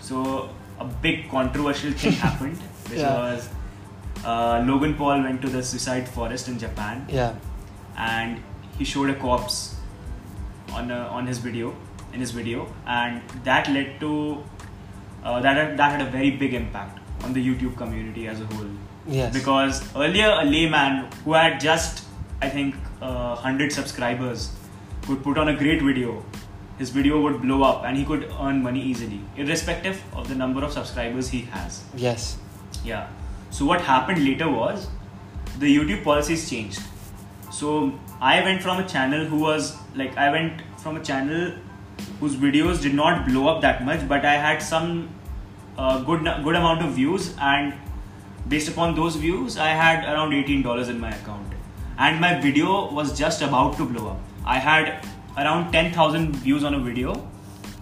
[0.00, 2.58] So a big controversial thing happened,
[2.90, 3.14] which Yeah.
[3.18, 3.48] was
[4.24, 7.34] uh, Logan Paul went to the suicide forest in Japan Yeah.
[7.96, 8.40] and
[8.78, 9.76] he showed a corpse
[10.72, 11.74] on a, on his video
[12.12, 14.42] in his video, and that led to
[15.24, 18.46] uh, that had, that had a very big impact on the YouTube community as a
[18.46, 18.68] whole.
[19.08, 19.32] Yes.
[19.34, 22.04] Because earlier a layman who had just
[22.40, 24.52] I think uh, 100 subscribers
[25.06, 26.24] could put on a great video.
[26.78, 30.62] His video would blow up and he could earn money easily, irrespective of the number
[30.64, 31.82] of subscribers he has.
[31.96, 32.36] Yes.
[32.84, 33.08] Yeah.
[33.50, 34.88] So what happened later was
[35.58, 36.80] the YouTube policies changed.
[37.50, 41.52] So I went from a channel who was like I went from a channel
[42.20, 45.08] whose videos did not blow up that much, but I had some
[45.78, 47.74] uh, good good amount of views, and
[48.48, 51.52] based upon those views, I had around eighteen dollars in my account,
[51.98, 54.20] and my video was just about to blow up.
[54.44, 57.14] I had around ten thousand views on a video,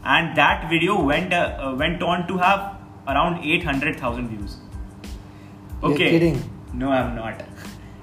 [0.05, 4.57] and that video went uh, went on to have around eight hundred thousand views.
[5.83, 6.11] You're Okay.
[6.11, 6.43] kidding.
[6.73, 7.43] No, I'm not.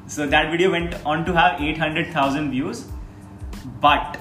[0.07, 2.85] So that video went on to have 800,000 views,
[3.81, 4.17] but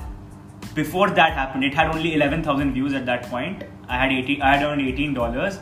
[0.75, 3.65] before that happened, it had only 11,000 views at that point.
[3.89, 5.59] I had 80, I had around 18 dollars,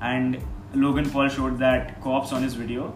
[0.00, 0.38] and
[0.74, 2.92] Logan Paul showed that corpse on his video,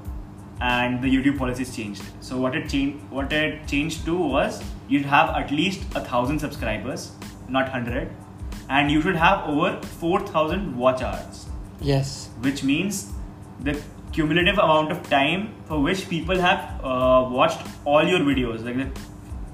[0.61, 2.03] and the YouTube policies changed.
[2.21, 6.41] So what it changed, what it changed to was you'd have at least a thousand
[6.41, 7.13] subscribers,
[7.49, 8.11] not hundred,
[8.69, 11.47] and you should have over 4,000 watch hours
[11.81, 12.29] Yes.
[12.43, 13.13] which means
[13.61, 13.81] the
[14.13, 18.89] cumulative amount of time for which people have uh, watched all your videos like the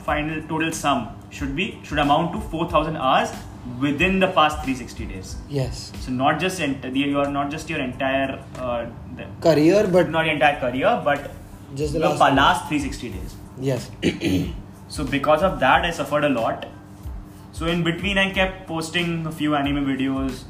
[0.04, 3.32] final total sum should be should amount to 4000 hours
[3.80, 5.92] within the past 360 days Yes.
[6.00, 10.08] so not just ent- the, you are not just your entire uh, the, Career, but
[10.10, 11.30] not your entire career but
[11.74, 13.90] Just the last last 360 days yes.
[14.88, 16.66] so because of that, I suffered a lot.
[17.52, 20.44] So in between, I kept posting a few anime videos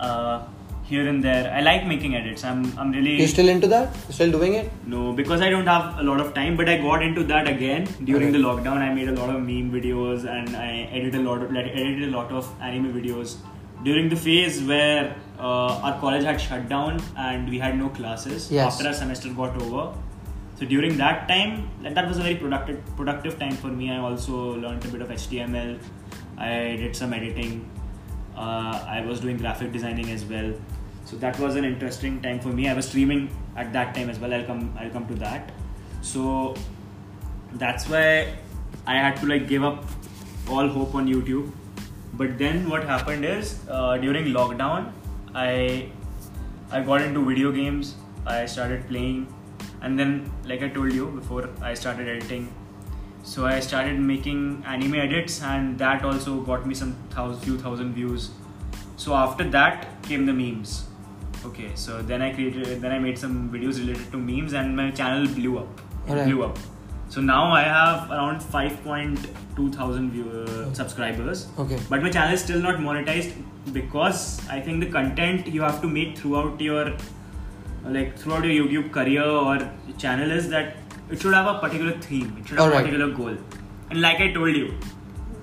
[0.00, 0.42] uh,
[0.84, 1.52] here and there.
[1.52, 2.44] I like making edits.
[2.44, 3.94] I'm I'm really you still into that?
[4.08, 4.70] You still doing it?
[4.86, 6.56] no because I don't have a lot of time.
[6.56, 8.78] But I got into that again during the lockdown.
[8.88, 12.08] I made a lot of meme videos and I edited a lot of like, edited
[12.08, 13.36] a lot of anime videos
[13.84, 18.50] during the phase where uh, our college had shut down and we had no classes
[18.50, 18.74] Yes.
[18.74, 19.92] after our semester got over.
[20.58, 23.90] So during that time, like, that was a very productive productive time for me.
[23.90, 25.78] I also learned a bit of HTML.
[26.38, 26.50] I
[26.82, 27.68] did some editing.
[28.36, 30.52] Uh, I was doing graphic designing as well.
[31.12, 32.68] So that was an interesting time for me.
[32.70, 34.32] I was streaming at that time as well.
[34.32, 34.74] I'll come.
[34.80, 35.50] I'll come to that.
[36.00, 36.54] So
[37.62, 38.28] that's why
[38.86, 39.84] I had to like give up
[40.48, 41.50] all hope on YouTube.
[42.14, 44.86] But then what happened is uh, during lockdown,
[45.34, 45.90] I
[46.70, 47.94] I got into video games.
[48.26, 49.26] I started playing,
[49.82, 50.14] and then
[50.52, 52.46] like I told you before, I started editing.
[53.22, 57.92] So I started making anime edits, and that also got me some thousand, few thousand
[58.00, 58.30] views.
[58.96, 60.88] So after that came the memes.
[61.44, 64.90] Okay, so then I created, then I made some videos related to memes, and my
[64.90, 65.80] channel blew up.
[66.06, 66.26] It Alright.
[66.26, 66.58] blew up.
[67.08, 71.46] So now I have around 5.2 thousand viewer uh, subscribers.
[71.58, 71.78] Okay.
[71.90, 73.34] But my channel is still not monetized
[73.72, 76.96] because I think the content you have to make throughout your
[77.84, 80.76] like throughout your YouTube career or channel is that
[81.10, 82.34] it should have a particular theme.
[82.40, 82.86] It should have Alright.
[82.86, 83.36] a particular goal.
[83.90, 84.74] And like I told you,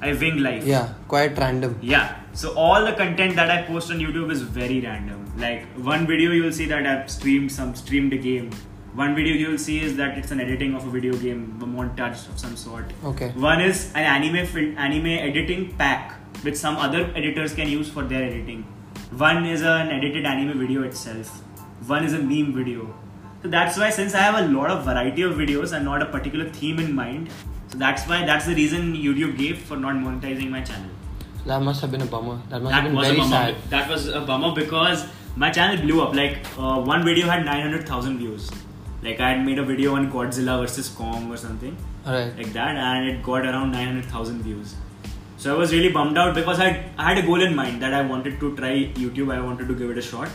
[0.02, 0.66] I wing life.
[0.66, 1.78] Yeah, quite random.
[1.82, 2.16] Yeah.
[2.34, 5.19] So all the content that I post on YouTube is very random.
[5.40, 8.52] Like one video you will see that I've streamed some streamed a game.
[8.94, 11.66] One video you will see is that it's an editing of a video game, a
[11.66, 12.86] montage of some sort.
[13.04, 13.30] Okay.
[13.32, 18.04] One is an anime fil- anime editing pack which some other editors can use for
[18.04, 18.64] their editing.
[19.12, 21.42] One is an edited anime video itself.
[21.88, 22.94] One is a meme video.
[23.42, 26.06] So that's why since I have a lot of variety of videos and not a
[26.08, 27.30] particular theme in mind,
[27.68, 30.90] so that's why that's the reason YouTube gave for not monetizing my channel.
[31.46, 32.42] That must have been a bummer.
[32.50, 33.32] That must That have been was a very bummer.
[33.32, 33.56] sad.
[33.70, 35.06] That was a bummer because
[35.40, 36.14] my channel blew up.
[36.14, 38.52] Like uh, one video had 900,000 views.
[39.02, 42.36] Like I had made a video on Godzilla versus Kong or something Alright.
[42.38, 44.76] like that, and it got around 900,000 views.
[45.38, 47.94] So I was really bummed out because I, I had a goal in mind that
[47.94, 49.34] I wanted to try YouTube.
[49.34, 50.30] I wanted to give it a shot,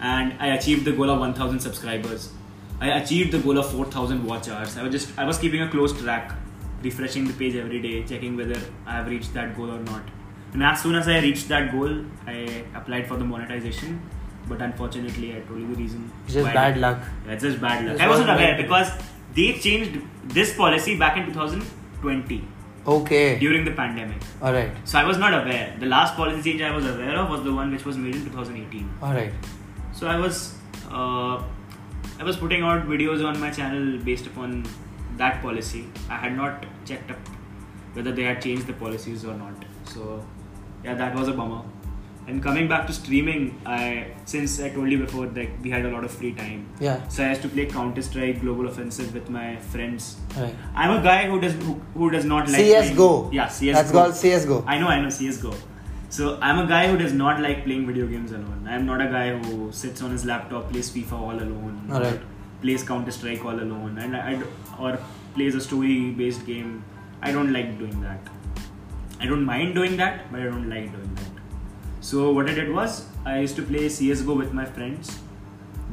[0.00, 2.32] and I achieved the goal of 1,000 subscribers.
[2.80, 4.78] I achieved the goal of 4,000 watch hours.
[4.78, 6.34] I was just I was keeping a close track,
[6.82, 10.04] refreshing the page every day, checking whether I have reached that goal or not.
[10.54, 14.00] And as soon as I reached that goal, I applied for the monetization.
[14.48, 16.10] But unfortunately, I told you the reason.
[16.24, 16.82] It's just bad didn't.
[16.82, 16.98] luck.
[17.26, 17.94] Yeah, it's just bad luck.
[17.94, 18.90] This I wasn't aware because
[19.34, 22.44] they changed this policy back in 2020
[22.86, 23.38] Okay.
[23.38, 24.18] during the pandemic.
[24.40, 24.70] Alright.
[24.84, 25.74] So I was not aware.
[25.80, 28.24] The last policy change I was aware of was the one which was made in
[28.24, 28.88] 2018.
[29.02, 29.32] Alright.
[29.92, 30.54] So I was
[30.90, 31.42] uh,
[32.20, 34.64] I was putting out videos on my channel based upon
[35.16, 35.86] that policy.
[36.08, 37.18] I had not checked up
[37.94, 39.64] whether they had changed the policies or not.
[39.84, 40.24] So
[40.84, 41.62] yeah, that was a bummer.
[42.28, 45.90] And coming back to streaming, I since I told you before that we had a
[45.90, 46.66] lot of free time.
[46.80, 47.06] Yeah.
[47.08, 50.16] So I used to play Counter Strike Global Offensive with my friends.
[50.36, 50.54] Alright.
[50.74, 53.08] I'm a guy who does who, who does not like CS:GO.
[53.20, 53.72] playing- Yeah, CS:GO.
[53.78, 54.64] That's called CS:GO.
[54.66, 55.54] I know, I know CS:GO.
[56.08, 58.66] So I'm a guy who does not like playing video games alone.
[58.68, 62.20] I'm not a guy who sits on his laptop, plays FIFA all alone, Alright.
[62.62, 64.98] plays Counter Strike all alone, and I, I- or
[65.34, 66.82] plays a story-based game.
[67.22, 68.20] I don't like doing that.
[69.20, 71.15] I don't mind doing that, but I don't like doing that.
[72.06, 75.08] So what I did was I used to play CS:GO with my friends.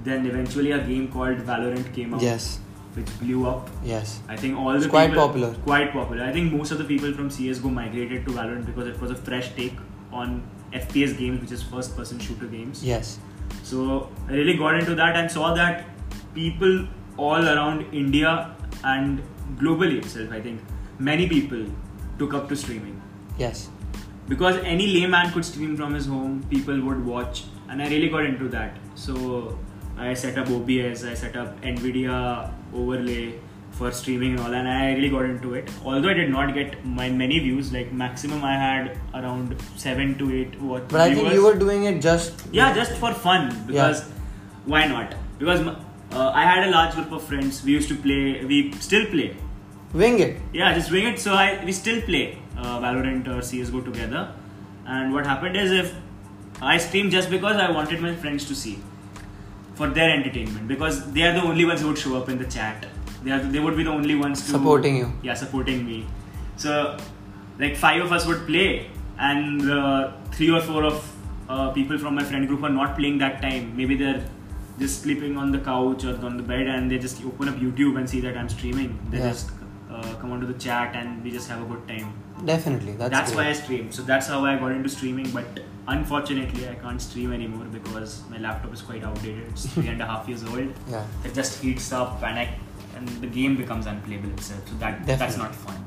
[0.07, 2.59] Then eventually a game called Valorant came out, Yes.
[2.97, 3.71] which blew up.
[3.91, 4.11] Yes.
[4.33, 5.49] I think all It's the quite people, popular.
[5.69, 6.23] Quite popular.
[6.25, 9.19] I think most of the people from CS:GO migrated to Valorant because it was a
[9.29, 9.79] fresh take
[10.21, 10.35] on
[10.81, 12.83] FPS games, which is first-person shooter games.
[12.91, 13.17] Yes.
[13.71, 15.85] So I really got into that and saw that
[16.35, 18.35] people all around India
[18.83, 19.23] and
[19.63, 20.61] globally itself, I think
[20.99, 21.65] many people
[22.19, 23.01] took up to streaming
[23.39, 23.69] Yes.
[24.27, 26.45] Because any layman could stream from his home.
[26.49, 28.77] People would watch, and I really got into that.
[28.95, 29.57] So
[29.97, 33.39] I set up OBS, I set up NVIDIA overlay
[33.71, 35.69] for streaming and all, and I really got into it.
[35.83, 40.31] Although I did not get my many views, like maximum I had around seven to
[40.33, 40.83] eight watch.
[40.89, 42.45] But I think you were doing it just.
[42.51, 44.03] Yeah, just for fun because
[44.65, 45.15] why not?
[45.39, 45.61] Because
[46.11, 47.63] uh, I had a large group of friends.
[47.63, 48.45] We used to play.
[48.45, 49.35] We still play.
[49.93, 50.39] Wing it.
[50.53, 51.19] Yeah, just wing it.
[51.19, 54.31] So I we still play uh, Valorant or CS:GO together.
[54.85, 55.93] And what happened is if
[56.61, 58.79] I stream just because I wanted my friends to see
[59.75, 62.45] for their entertainment because they are the only ones who would show up in the
[62.45, 62.85] chat.
[63.23, 65.11] They are they would be the only ones to Supporting you.
[65.23, 66.05] Yeah, supporting me.
[66.57, 66.97] So
[67.59, 68.87] like five of us would play,
[69.17, 71.09] and uh, three or four of
[71.49, 73.75] uh, people from my friend group are not playing that time.
[73.77, 74.23] Maybe they're
[74.79, 77.97] just sleeping on the couch or on the bed, and they just open up YouTube
[77.97, 78.99] and see that I'm streaming.
[79.09, 79.29] They Yeah.
[79.29, 79.51] just
[79.89, 82.13] uh, come onto the chat and we just have a good time.
[82.45, 82.93] Definitely.
[82.93, 83.91] That's, That's, why I stream.
[83.91, 85.31] So that's how I got into streaming.
[85.31, 85.45] But
[85.87, 89.47] unfortunately, I can't stream anymore because my laptop is quite outdated.
[89.49, 90.73] It's three and a half years old.
[90.89, 91.05] Yeah.
[91.23, 92.57] It just heats up and I,
[92.95, 94.67] and the game becomes unplayable itself.
[94.67, 95.85] So that that's not fun.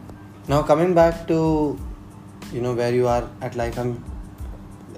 [0.49, 1.79] Now coming back to,
[2.53, 4.03] you know, where you are at life, I'm.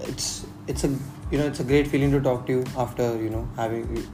[0.03, 0.89] It's it's a
[1.31, 4.07] you know it's a great feeling to talk to you after you know having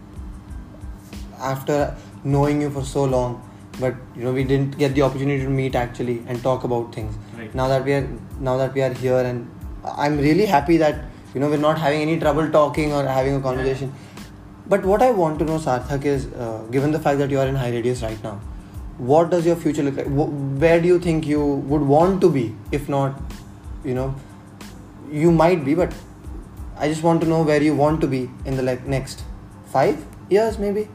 [1.38, 3.42] after knowing you for so long,
[3.78, 7.14] but you know we didn't get the opportunity to meet actually and talk about things.
[7.44, 7.54] Right.
[7.54, 8.08] Now that we are
[8.40, 9.50] now that we are here, and
[9.84, 11.04] I'm really happy that
[11.34, 13.92] you know we're not having any trouble talking or having a conversation.
[14.66, 17.46] But what I want to know, Sarthak, is uh, given the fact that you are
[17.46, 18.40] in high radius right now,
[18.96, 20.06] what does your future look like?
[20.06, 22.54] Where do you think you would want to be?
[22.72, 23.20] If not,
[23.84, 24.14] you know,
[25.10, 25.92] you might be, but
[26.78, 29.22] I just want to know where you want to be in the like next
[29.66, 30.88] five years, maybe.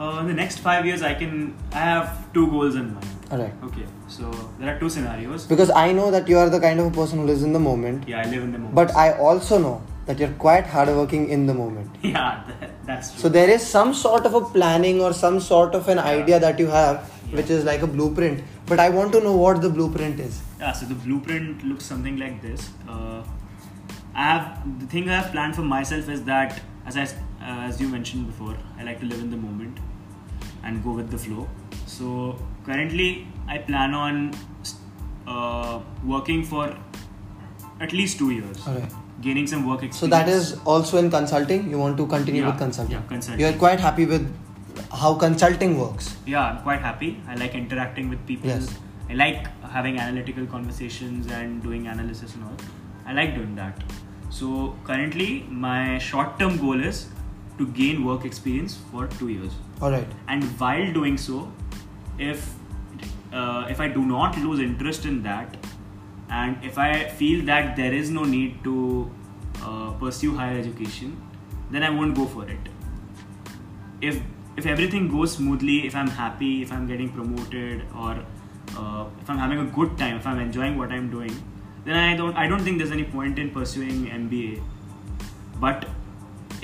[0.00, 1.54] Uh, in the next five years, I can.
[1.72, 3.06] I have two goals in mind.
[3.30, 3.52] All right.
[3.64, 5.46] Okay, so there are two scenarios.
[5.46, 7.58] Because I know that you are the kind of a person who lives in the
[7.60, 8.74] moment, Yeah, I live in the moment.
[8.74, 11.88] but I also know that you're quite hardworking in the moment.
[12.02, 13.20] Yeah, that, that's true.
[13.22, 16.58] So there is some sort of a planning or some sort of an idea that
[16.58, 18.42] you have, which is like a blueprint.
[18.66, 20.42] But I want to know what the blueprint is.
[20.58, 22.68] Yeah, so the blueprint looks something like this.
[22.88, 23.22] Uh,
[24.14, 27.06] I have the thing I have planned for myself is that, as I
[27.44, 29.78] as you mentioned before, I like to live in the moment
[30.64, 31.48] and go with the flow.
[31.86, 34.32] So currently, I plan on
[35.26, 36.76] uh, working for
[37.80, 38.86] at least two years, Okay.
[39.20, 39.98] gaining some work experience.
[40.00, 41.68] So that is also in consulting.
[41.70, 42.92] You want to continue Yeah, with consulting.
[42.96, 43.40] yeah, consulting.
[43.40, 44.32] You are quite happy with
[44.90, 46.16] how consulting works.
[46.26, 48.68] yeah i'm quite happy i like interacting with people Yes.
[49.10, 52.56] i like having analytical conversations and doing analysis and all
[53.06, 53.82] i like doing that
[54.30, 55.28] so currently
[55.66, 57.02] my short term goal is
[57.58, 59.52] to gain work experience for 2 years.
[59.80, 60.06] All right.
[60.28, 61.38] and while doing so
[62.18, 62.48] if
[63.32, 65.56] uh, if i do not lose interest in that
[66.40, 68.74] and if i feel that there is no need to
[69.62, 71.16] uh, pursue higher education
[71.70, 72.68] then i won't go for it.
[74.00, 74.20] If
[74.56, 78.12] if everything goes smoothly if i'm happy if i'm getting promoted or
[78.76, 81.34] uh, if i'm having a good time if i'm enjoying what i'm doing
[81.86, 84.60] then i don't i don't think there's any point in pursuing mba
[85.60, 85.86] but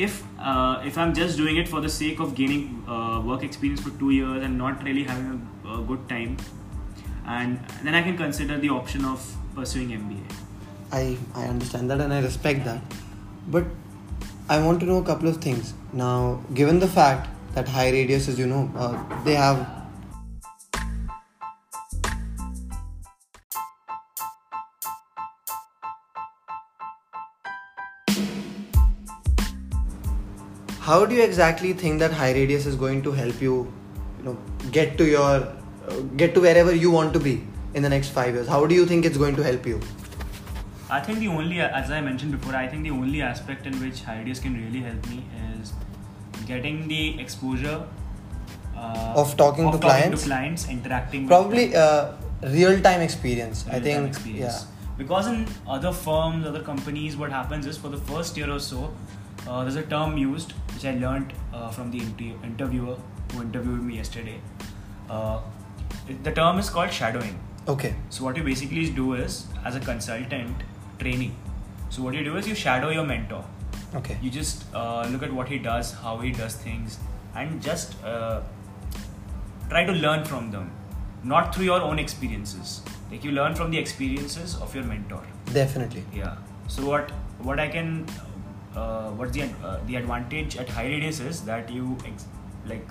[0.07, 3.81] if uh, if i'm just doing it for the sake of gaining uh, work experience
[3.81, 6.37] for two years and not really having a, a good time
[7.27, 10.45] and then i can consider the option of pursuing mba
[10.91, 12.81] I, I understand that and I respect that.
[13.49, 13.65] But
[14.49, 15.75] I want to know a couple of things.
[15.93, 19.78] Now, given the fact that HighRadius is, you know, uh, they have.
[30.89, 33.71] How do you exactly think that HighRadius is going to help you,
[34.19, 34.39] you know,
[34.73, 35.33] get to your,
[35.89, 37.43] uh, get to wherever you want to be
[37.75, 38.49] in the next five years?
[38.49, 39.81] How do you think it's going to help you?
[40.91, 44.03] I think the only, as I mentioned before, I think the only aspect in which
[44.07, 45.27] HighRadius can really help me
[45.61, 45.75] is
[46.47, 47.85] getting the exposure
[48.75, 50.25] uh, Of talking to clients?
[50.25, 54.65] clients, interacting with probably uh, real time experience i real-time think experience.
[54.65, 58.59] yeah Because in other firms, other companies, what happens is for the first year or
[58.59, 58.93] so,
[59.47, 62.97] uh, there's a term used which I learned uh, from the inter- interviewer
[63.33, 64.41] who interviewed me yesterday.
[65.09, 65.41] Uh,
[66.23, 67.39] the term is called shadowing.
[67.69, 70.63] okay So what you basically do is, as a consultant,
[70.99, 71.33] trainee.
[71.91, 73.45] So what you do is you shadow your mentor.
[73.95, 76.99] okay You just uh, look at what he does, how he does things,
[77.35, 78.41] and just uh,
[79.69, 80.71] try to learn from them,
[81.25, 82.81] not through your own experiences.
[83.11, 85.23] Like you learn from the experiences of your mentor.
[85.53, 86.37] definitely Yeah.
[86.69, 87.11] So what
[87.51, 88.07] what I can
[88.79, 92.27] uh, what's the uh, the advantage at HighRadius is that you ex-
[92.73, 92.87] like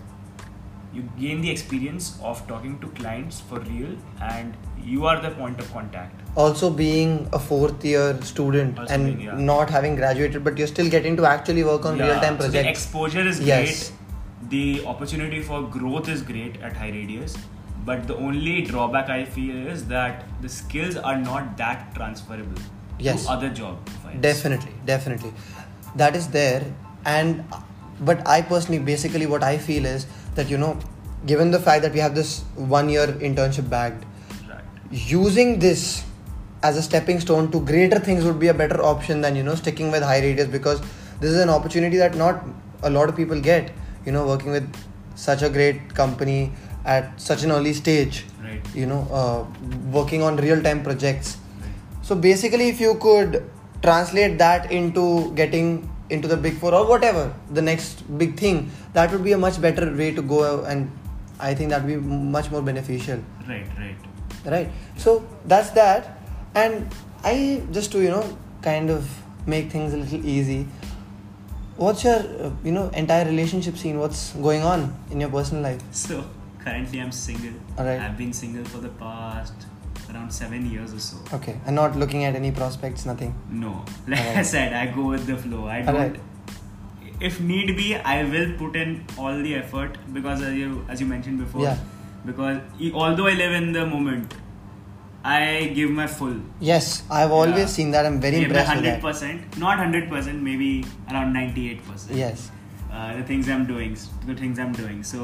[0.94, 3.92] you gain the experience of talking to clients for real
[4.28, 4.56] and
[4.92, 6.22] you are the point of contact.
[6.44, 9.38] also being a fourth year student Also and being, yeah.
[9.50, 12.48] not having graduated but you're still getting to actually work on Yeah, real time so
[12.48, 13.72] the projects exposure is Yes.
[13.90, 14.52] great.
[14.56, 17.38] The opportunity for growth is great at HighRadius.
[17.88, 22.62] But the only drawback I feel is that the skills are not that transferable
[23.08, 23.26] Yes.
[23.26, 23.90] to other job
[24.28, 25.32] definitely definitely
[25.96, 26.64] that is there
[27.06, 27.44] and
[28.02, 30.78] but i personally basically what i feel is that you know
[31.26, 34.06] given the fact that we have this one year internship bagged
[34.50, 34.64] Right.
[34.92, 36.04] using this
[36.64, 39.56] as a stepping stone to greater things would be a better option than you know
[39.56, 40.80] sticking with HighRadius because
[41.20, 42.44] this is an opportunity that not
[42.84, 43.72] a lot of people get
[44.06, 44.72] you know working with
[45.16, 46.52] such a great company
[46.86, 48.62] at such an early stage Right.
[48.76, 49.46] you know uh,
[49.92, 51.38] working on real time projects
[52.02, 53.44] so basically if you could
[53.82, 59.12] translate that into getting into the big four or whatever the next big thing that
[59.12, 60.90] would be a much better way to go and
[61.40, 61.98] i think that would be
[62.38, 63.96] much more beneficial Right, right.
[64.46, 66.18] right so that's that
[66.56, 66.88] and
[67.24, 68.26] i just to you know
[68.62, 69.08] kind of
[69.46, 70.68] make things a little easy
[71.76, 76.24] what's your you know entire relationship scene what's going on in your personal life So
[76.64, 77.54] currently I'm single.
[77.78, 78.00] Alright.
[78.02, 79.54] I've been single for the past
[80.14, 81.18] around seven years or so.
[81.38, 83.74] okay and not looking at any prospects nothing No,
[84.08, 85.68] like I said, I go with the flow.
[85.68, 85.96] I don't.
[85.96, 86.20] Alright.
[87.20, 91.08] If need be, I will put in all the effort because as you as you
[91.12, 91.64] mentioned before.
[91.64, 91.78] Yeah.
[92.26, 92.60] Because
[93.04, 94.36] although I live in the moment,
[95.24, 96.36] I give my full.
[96.72, 97.72] yes i've always Yeah.
[97.78, 100.70] seen that i'm very give impressed with Hundred percent, not hundred percent, maybe
[101.12, 102.18] around ninety-eight percent.
[102.26, 102.52] yes
[102.98, 103.96] Uh, the things I'm doing,
[104.28, 105.00] the things I'm doing.
[105.08, 105.24] So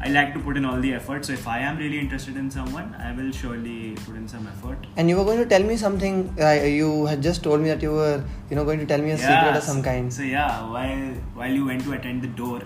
[0.00, 1.24] I like to put in all the effort.
[1.24, 4.86] So if I am really interested in someone, I will surely put in some effort.
[4.96, 6.18] and you were going to tell me something
[6.48, 9.10] uh, you had just told me that you were you know going to tell me
[9.16, 11.02] a secret of some kind So yeah, while
[11.40, 12.60] while you went to attend the door,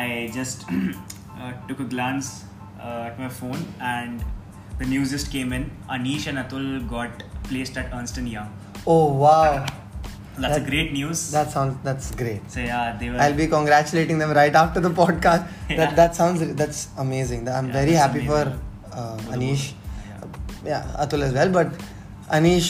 [0.00, 0.64] I just
[1.38, 2.32] uh, took a glance
[2.80, 4.24] uh, at my phone and
[4.82, 5.70] the news just came in.
[5.98, 8.50] Anish and Atul got placed at Ernst and Young.
[8.96, 9.46] oh wow
[10.38, 11.30] That's That- a great news.
[11.32, 12.40] That sounds that's great.
[12.50, 13.18] so yeah, they were.
[13.18, 15.46] I'll be congratulating them right after the podcast.
[15.70, 15.76] Yeah.
[15.80, 17.48] That that sounds that's amazing.
[17.48, 18.58] I'm Yeah, very happy amazing.
[18.90, 19.64] for uh, Anish.
[20.20, 20.66] both.
[20.70, 21.50] Yeah, Atul as well.
[21.58, 21.72] But
[22.38, 22.68] Anish,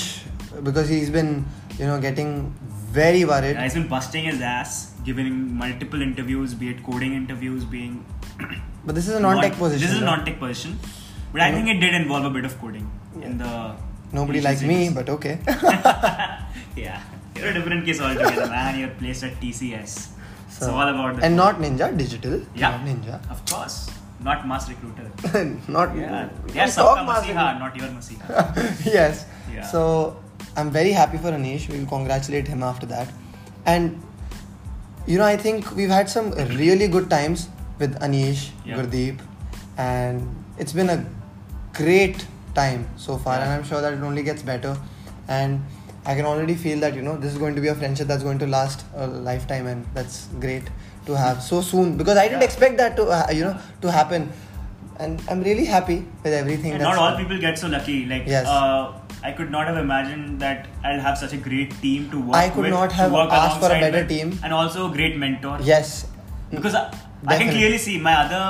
[0.64, 1.44] because he's been
[1.78, 2.32] you know getting
[3.00, 3.54] very worried.
[3.56, 8.04] Yeah, he's been busting his ass, giving multiple interviews, be it coding interviews, being.
[8.84, 9.86] But this is a non-tech position.
[9.86, 10.78] This is a non-tech position,
[11.32, 12.90] but I think it did involve a bit of coding
[13.22, 13.76] in the.
[14.12, 15.38] Nobody like me, but okay.
[16.76, 17.00] yeah,
[17.40, 18.78] you're a different case altogether, man.
[18.78, 20.08] You're placed at TCS.
[20.46, 22.40] it's all about the and not Ninja Digital.
[22.54, 22.70] Yeah.
[22.70, 23.30] Not Ninja.
[23.30, 23.90] Of course,
[24.28, 25.06] not mass recruiter.
[25.68, 28.86] not Yeah, don't yeah, talk Sabka mass Masiha, not your Masiha.
[28.94, 29.24] yes.
[29.54, 29.66] Yeah.
[29.66, 30.16] So
[30.56, 31.68] I'm very happy for Anish.
[31.68, 33.08] We'll congratulate him after that.
[33.66, 34.02] And
[35.06, 38.76] you know, I think we've had some really good times with Anish, Yeah.
[38.76, 39.20] Gurdeep,
[39.78, 40.28] and
[40.58, 41.06] it's been a
[41.72, 43.36] great time so far.
[43.36, 43.44] Yeah.
[43.44, 44.76] And I'm sure that it only gets better.
[45.28, 45.64] And
[46.06, 48.22] I can already feel that you know this is going to be a friendship that's
[48.22, 50.70] going to last a lifetime, and that's great
[51.06, 52.44] to have so soon because I didn't Yeah.
[52.52, 54.30] expect that to uh, you know to happen.
[55.02, 56.72] And I'm really happy with everything.
[56.72, 58.04] And that's not all people get so lucky.
[58.04, 58.46] Like, Yes.
[58.46, 58.92] uh,
[59.22, 62.50] I could not have imagined that I'll have such a great team to work I
[62.50, 64.38] could with, not to have work asked for a better with, team.
[64.44, 65.56] and also a great mentor.
[65.62, 66.06] Yes.
[66.50, 66.82] because I,
[67.26, 68.44] I can clearly see my other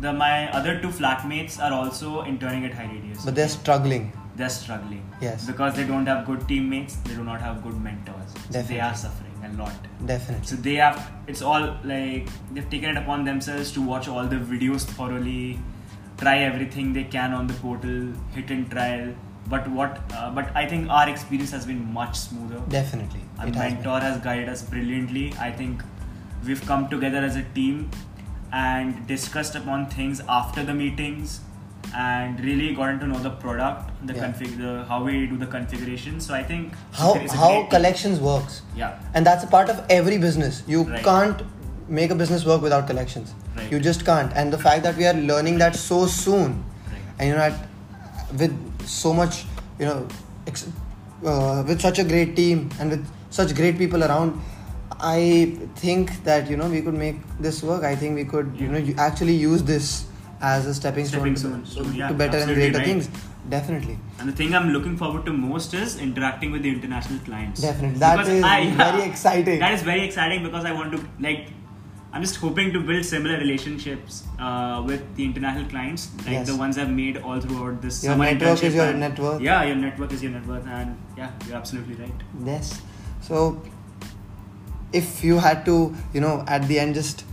[0.00, 3.24] the my other two flatmates are also interning at HighRadius.
[3.24, 4.12] But they're struggling.
[4.36, 5.08] They're struggling.
[5.20, 5.46] Yes.
[5.46, 8.34] Because they don't have good teammates, they do not have good mentors.
[8.50, 9.72] So they are suffering a lot.
[10.06, 10.46] Definitely.
[10.46, 14.36] So they have it's all like they've taken it upon themselves to watch all the
[14.36, 15.58] videos thoroughly,
[16.18, 19.14] try everything they can on the portal, hit and trial.
[19.48, 20.00] But what?
[20.14, 22.62] Uh, but I think our experience has been much smoother.
[22.68, 23.20] Definitely.
[23.38, 25.34] Our It has mentor has guided us brilliantly.
[25.40, 25.82] I think
[26.44, 27.90] we've come together as a team
[28.52, 31.40] and discussed upon things after the meetings
[31.94, 34.24] and really gotten to know the product, the Yeah.
[34.24, 36.20] config, the how we do the configuration.
[36.20, 36.72] So I think.
[36.92, 37.66] How, how team.
[37.70, 38.62] collections works.
[38.76, 38.98] Yeah.
[39.14, 40.62] And that's a part of every business.
[40.66, 41.02] You Right.
[41.04, 41.42] can't
[41.88, 43.34] make a business work without collections.
[43.56, 43.70] Right.
[43.72, 44.32] You just can't.
[44.34, 46.62] And the fact that we are learning that so soon,
[46.92, 47.00] Right.
[47.18, 47.66] and you know, at,
[48.38, 48.54] with
[48.86, 49.44] so much,
[49.78, 50.06] you know,
[50.46, 50.66] ex-
[51.26, 54.40] uh, with such a great team and with such great people around,
[55.00, 57.82] I think that you know we could make this work.
[57.84, 60.04] I think we could, you know, actually use this
[60.40, 62.86] as a stepping, Stepping stone, stone, yeah, to better and greater right.
[62.86, 63.08] things.
[63.48, 63.98] Definitely.
[64.18, 67.60] And the thing I'm looking forward to most is interacting with the international clients.
[67.60, 67.98] Definitely.
[67.98, 69.58] That Because is I- very exciting.
[69.58, 71.48] That is very exciting because I want to like.
[72.12, 76.46] I'm just hoping to build similar relationships uh, with the international clients, like Yes.
[76.48, 78.02] the ones I've made all throughout this.
[78.02, 79.40] Your summer network is your and- net worth.
[79.40, 82.12] Yeah, your network is your net worth, and yeah, you're absolutely right.
[82.44, 82.80] Yes.
[83.20, 83.62] So,
[84.92, 87.24] if you had to, you know, at the end, just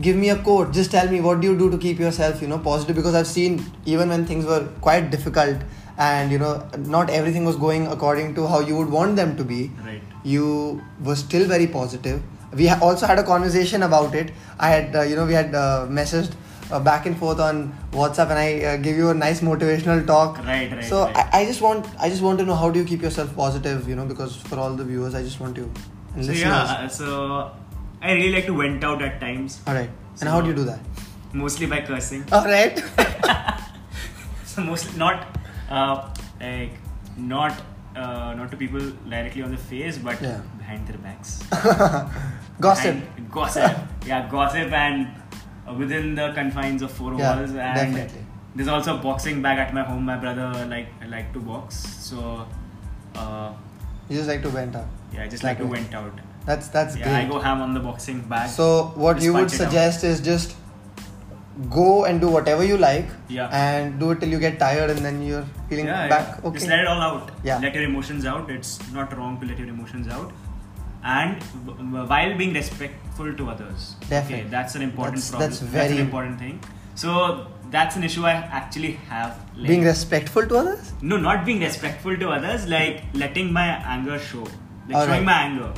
[0.00, 0.72] give me a quote.
[0.72, 2.96] Just tell me what do you do to keep yourself, you know, positive?
[2.96, 5.58] Because I've seen even when things were quite difficult,
[5.98, 9.44] and you know, not everything was going according to how you would want them to
[9.44, 9.70] be.
[9.84, 10.02] Right.
[10.24, 12.22] You were still very positive.
[12.52, 14.32] We ha- also had a conversation about it.
[14.58, 16.32] I had, uh, you know, we had uh, messaged.
[16.72, 20.38] Uh, back and forth on WhatsApp, and I uh, give you a nice motivational talk.
[20.38, 21.16] Right, right, So right.
[21.34, 23.86] I, I just want I just want to know how do you keep yourself positive,
[23.86, 25.70] you know, because for all the viewers, I just want you
[26.14, 27.50] and So yeah, uh, so
[28.04, 29.90] I really like to vent out at times, All right.
[30.14, 30.80] So- And how do you do that?
[31.42, 32.24] mostly by cursing.
[32.38, 32.76] All right.
[34.50, 35.38] so mostly not
[35.68, 35.96] uh,
[36.40, 36.74] like
[37.16, 37.54] not
[37.96, 38.84] uh, not to people
[39.14, 40.40] directly on the face, but Yeah.
[40.58, 41.32] behind their backs.
[42.60, 42.94] Gossip.
[42.94, 43.72] Behind- gossip.
[44.06, 45.08] yeah, gossip and
[45.68, 47.50] uh, within the confines of four Yeah, walls.
[47.50, 48.20] And definitely.
[48.54, 50.04] There's also a boxing bag at my home.
[50.04, 51.74] My brother like I like to box,
[52.10, 52.46] so
[53.16, 53.52] uh,
[54.08, 54.86] You just like to vent out.
[55.12, 56.12] yeah, I just That like to vent out.
[56.46, 58.50] That's that's Yeah, I go ham on the boxing bag.
[58.50, 60.56] So what you would suggest is just
[61.70, 63.48] go and do whatever you like Yeah.
[63.48, 66.48] and do it till you get tired and then you're feeling yeah, back yeah.
[66.48, 66.58] okay.
[66.58, 67.30] Just let it all out.
[67.44, 67.58] Yeah.
[67.58, 68.50] Let your emotions out.
[68.50, 70.32] It's not wrong to let your emotions out.
[71.02, 71.42] And
[72.08, 73.94] while being respectful to others.
[74.08, 74.40] Definitely.
[74.40, 75.50] Okay, that's an important That's- problem.
[75.50, 76.60] that's an very- important thing.
[76.94, 79.38] So that's an issue I actually have.
[79.56, 80.92] Like, Being respectful to others?
[81.02, 83.66] no, not being respectful to others, like letting my
[83.96, 84.42] anger show.
[84.44, 85.08] Like Alright.
[85.08, 85.72] showing my anger.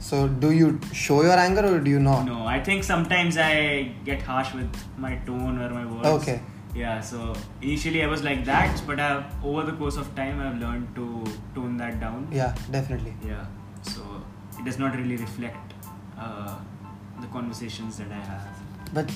[0.00, 2.24] So do you show your anger or do you not?
[2.26, 6.06] No, I think sometimes I get harsh with my tone or my words.
[6.22, 6.40] Okay.
[6.74, 10.58] Yeah, so initially I was like that, but I've, over the course of time I've
[10.60, 11.24] learned to
[11.54, 12.28] tone that down.
[12.32, 13.14] Yeah, definitely.
[13.26, 13.44] Yeah,
[13.82, 14.00] so
[14.58, 15.74] it does not really reflect
[16.18, 16.56] uh,
[17.20, 18.48] the conversations that I have.
[18.94, 19.12] But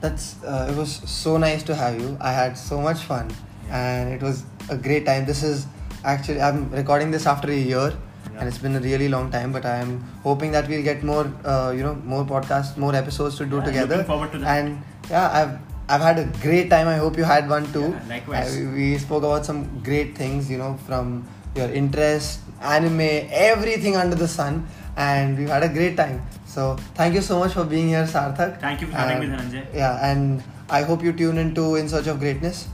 [0.00, 2.16] that's uh, it was so nice to have you.
[2.20, 3.30] I had so much fun,
[3.66, 3.78] Yeah.
[3.86, 5.24] and it was a great time.
[5.24, 5.66] This is
[6.04, 7.94] actually I'm recording this after a year,
[8.32, 8.40] Yeah.
[8.40, 9.52] and it's been a really long time.
[9.52, 13.36] But I am hoping that we'll get more, uh, you know, more podcasts, more episodes
[13.38, 13.96] to do Yeah, together.
[13.96, 14.58] looking forward to that.
[14.58, 15.58] And yeah, I've
[15.88, 16.86] I've had a great time.
[16.88, 17.88] I hope you had one too.
[17.90, 18.56] Yeah, likewise.
[18.56, 21.26] Uh, we spoke about some great things, you know, from
[21.56, 23.00] your interest, anime,
[23.30, 24.66] everything under the sun,
[24.96, 26.22] and we've had a great time.
[26.46, 28.60] So thank you so much for being here, Sarthak.
[28.60, 29.64] Thank you for having me, Dhananjay.
[29.74, 32.68] Yeah, and I hope you tune into In Search of Greatness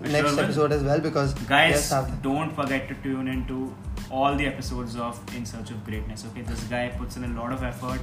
[0.00, 3.74] next sure episode as well because Guys, yes, don't forget to tune into
[4.10, 6.24] all the episodes of In Search of Greatness.
[6.30, 8.00] Okay, this guy puts in a lot of effort.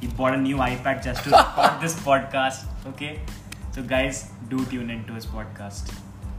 [0.00, 2.66] He bought a new iPad just to record this podcast.
[2.86, 3.20] Okay,
[3.72, 5.92] so guys, do tune into his podcast.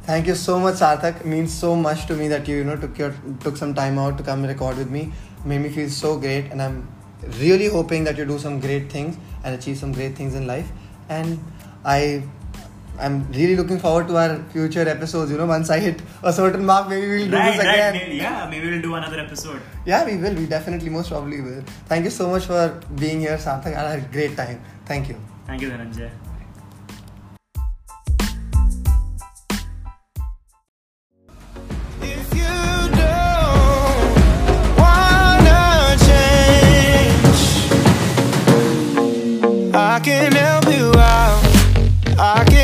[0.03, 1.21] Thank you so much, Sarthak.
[1.21, 3.97] It means so much to me that you, you know, took your took some time
[3.97, 5.11] out to come record with me.
[5.43, 6.87] Made me feel so great, and I'm
[7.39, 10.71] really hoping that you do some great things and achieve some great things in life.
[11.09, 11.39] And
[11.83, 12.23] I,
[12.99, 15.31] I'm really looking forward to our future episodes.
[15.31, 17.93] You know, once I hit a certain mark, maybe we'll do right, this right, again.
[17.93, 19.61] maybe, yeah, maybe we'll do another episode.
[19.85, 20.33] Yeah, we will.
[20.33, 21.63] We definitely, most probably will.
[21.87, 23.75] Thank you so much for being here, Sarthak.
[23.75, 24.61] I had a great time.
[24.85, 25.17] Thank you.
[25.45, 26.09] Thank you, Dhananjay.
[32.01, 34.05] If you don't
[34.77, 35.55] wanna
[42.17, 42.54] I can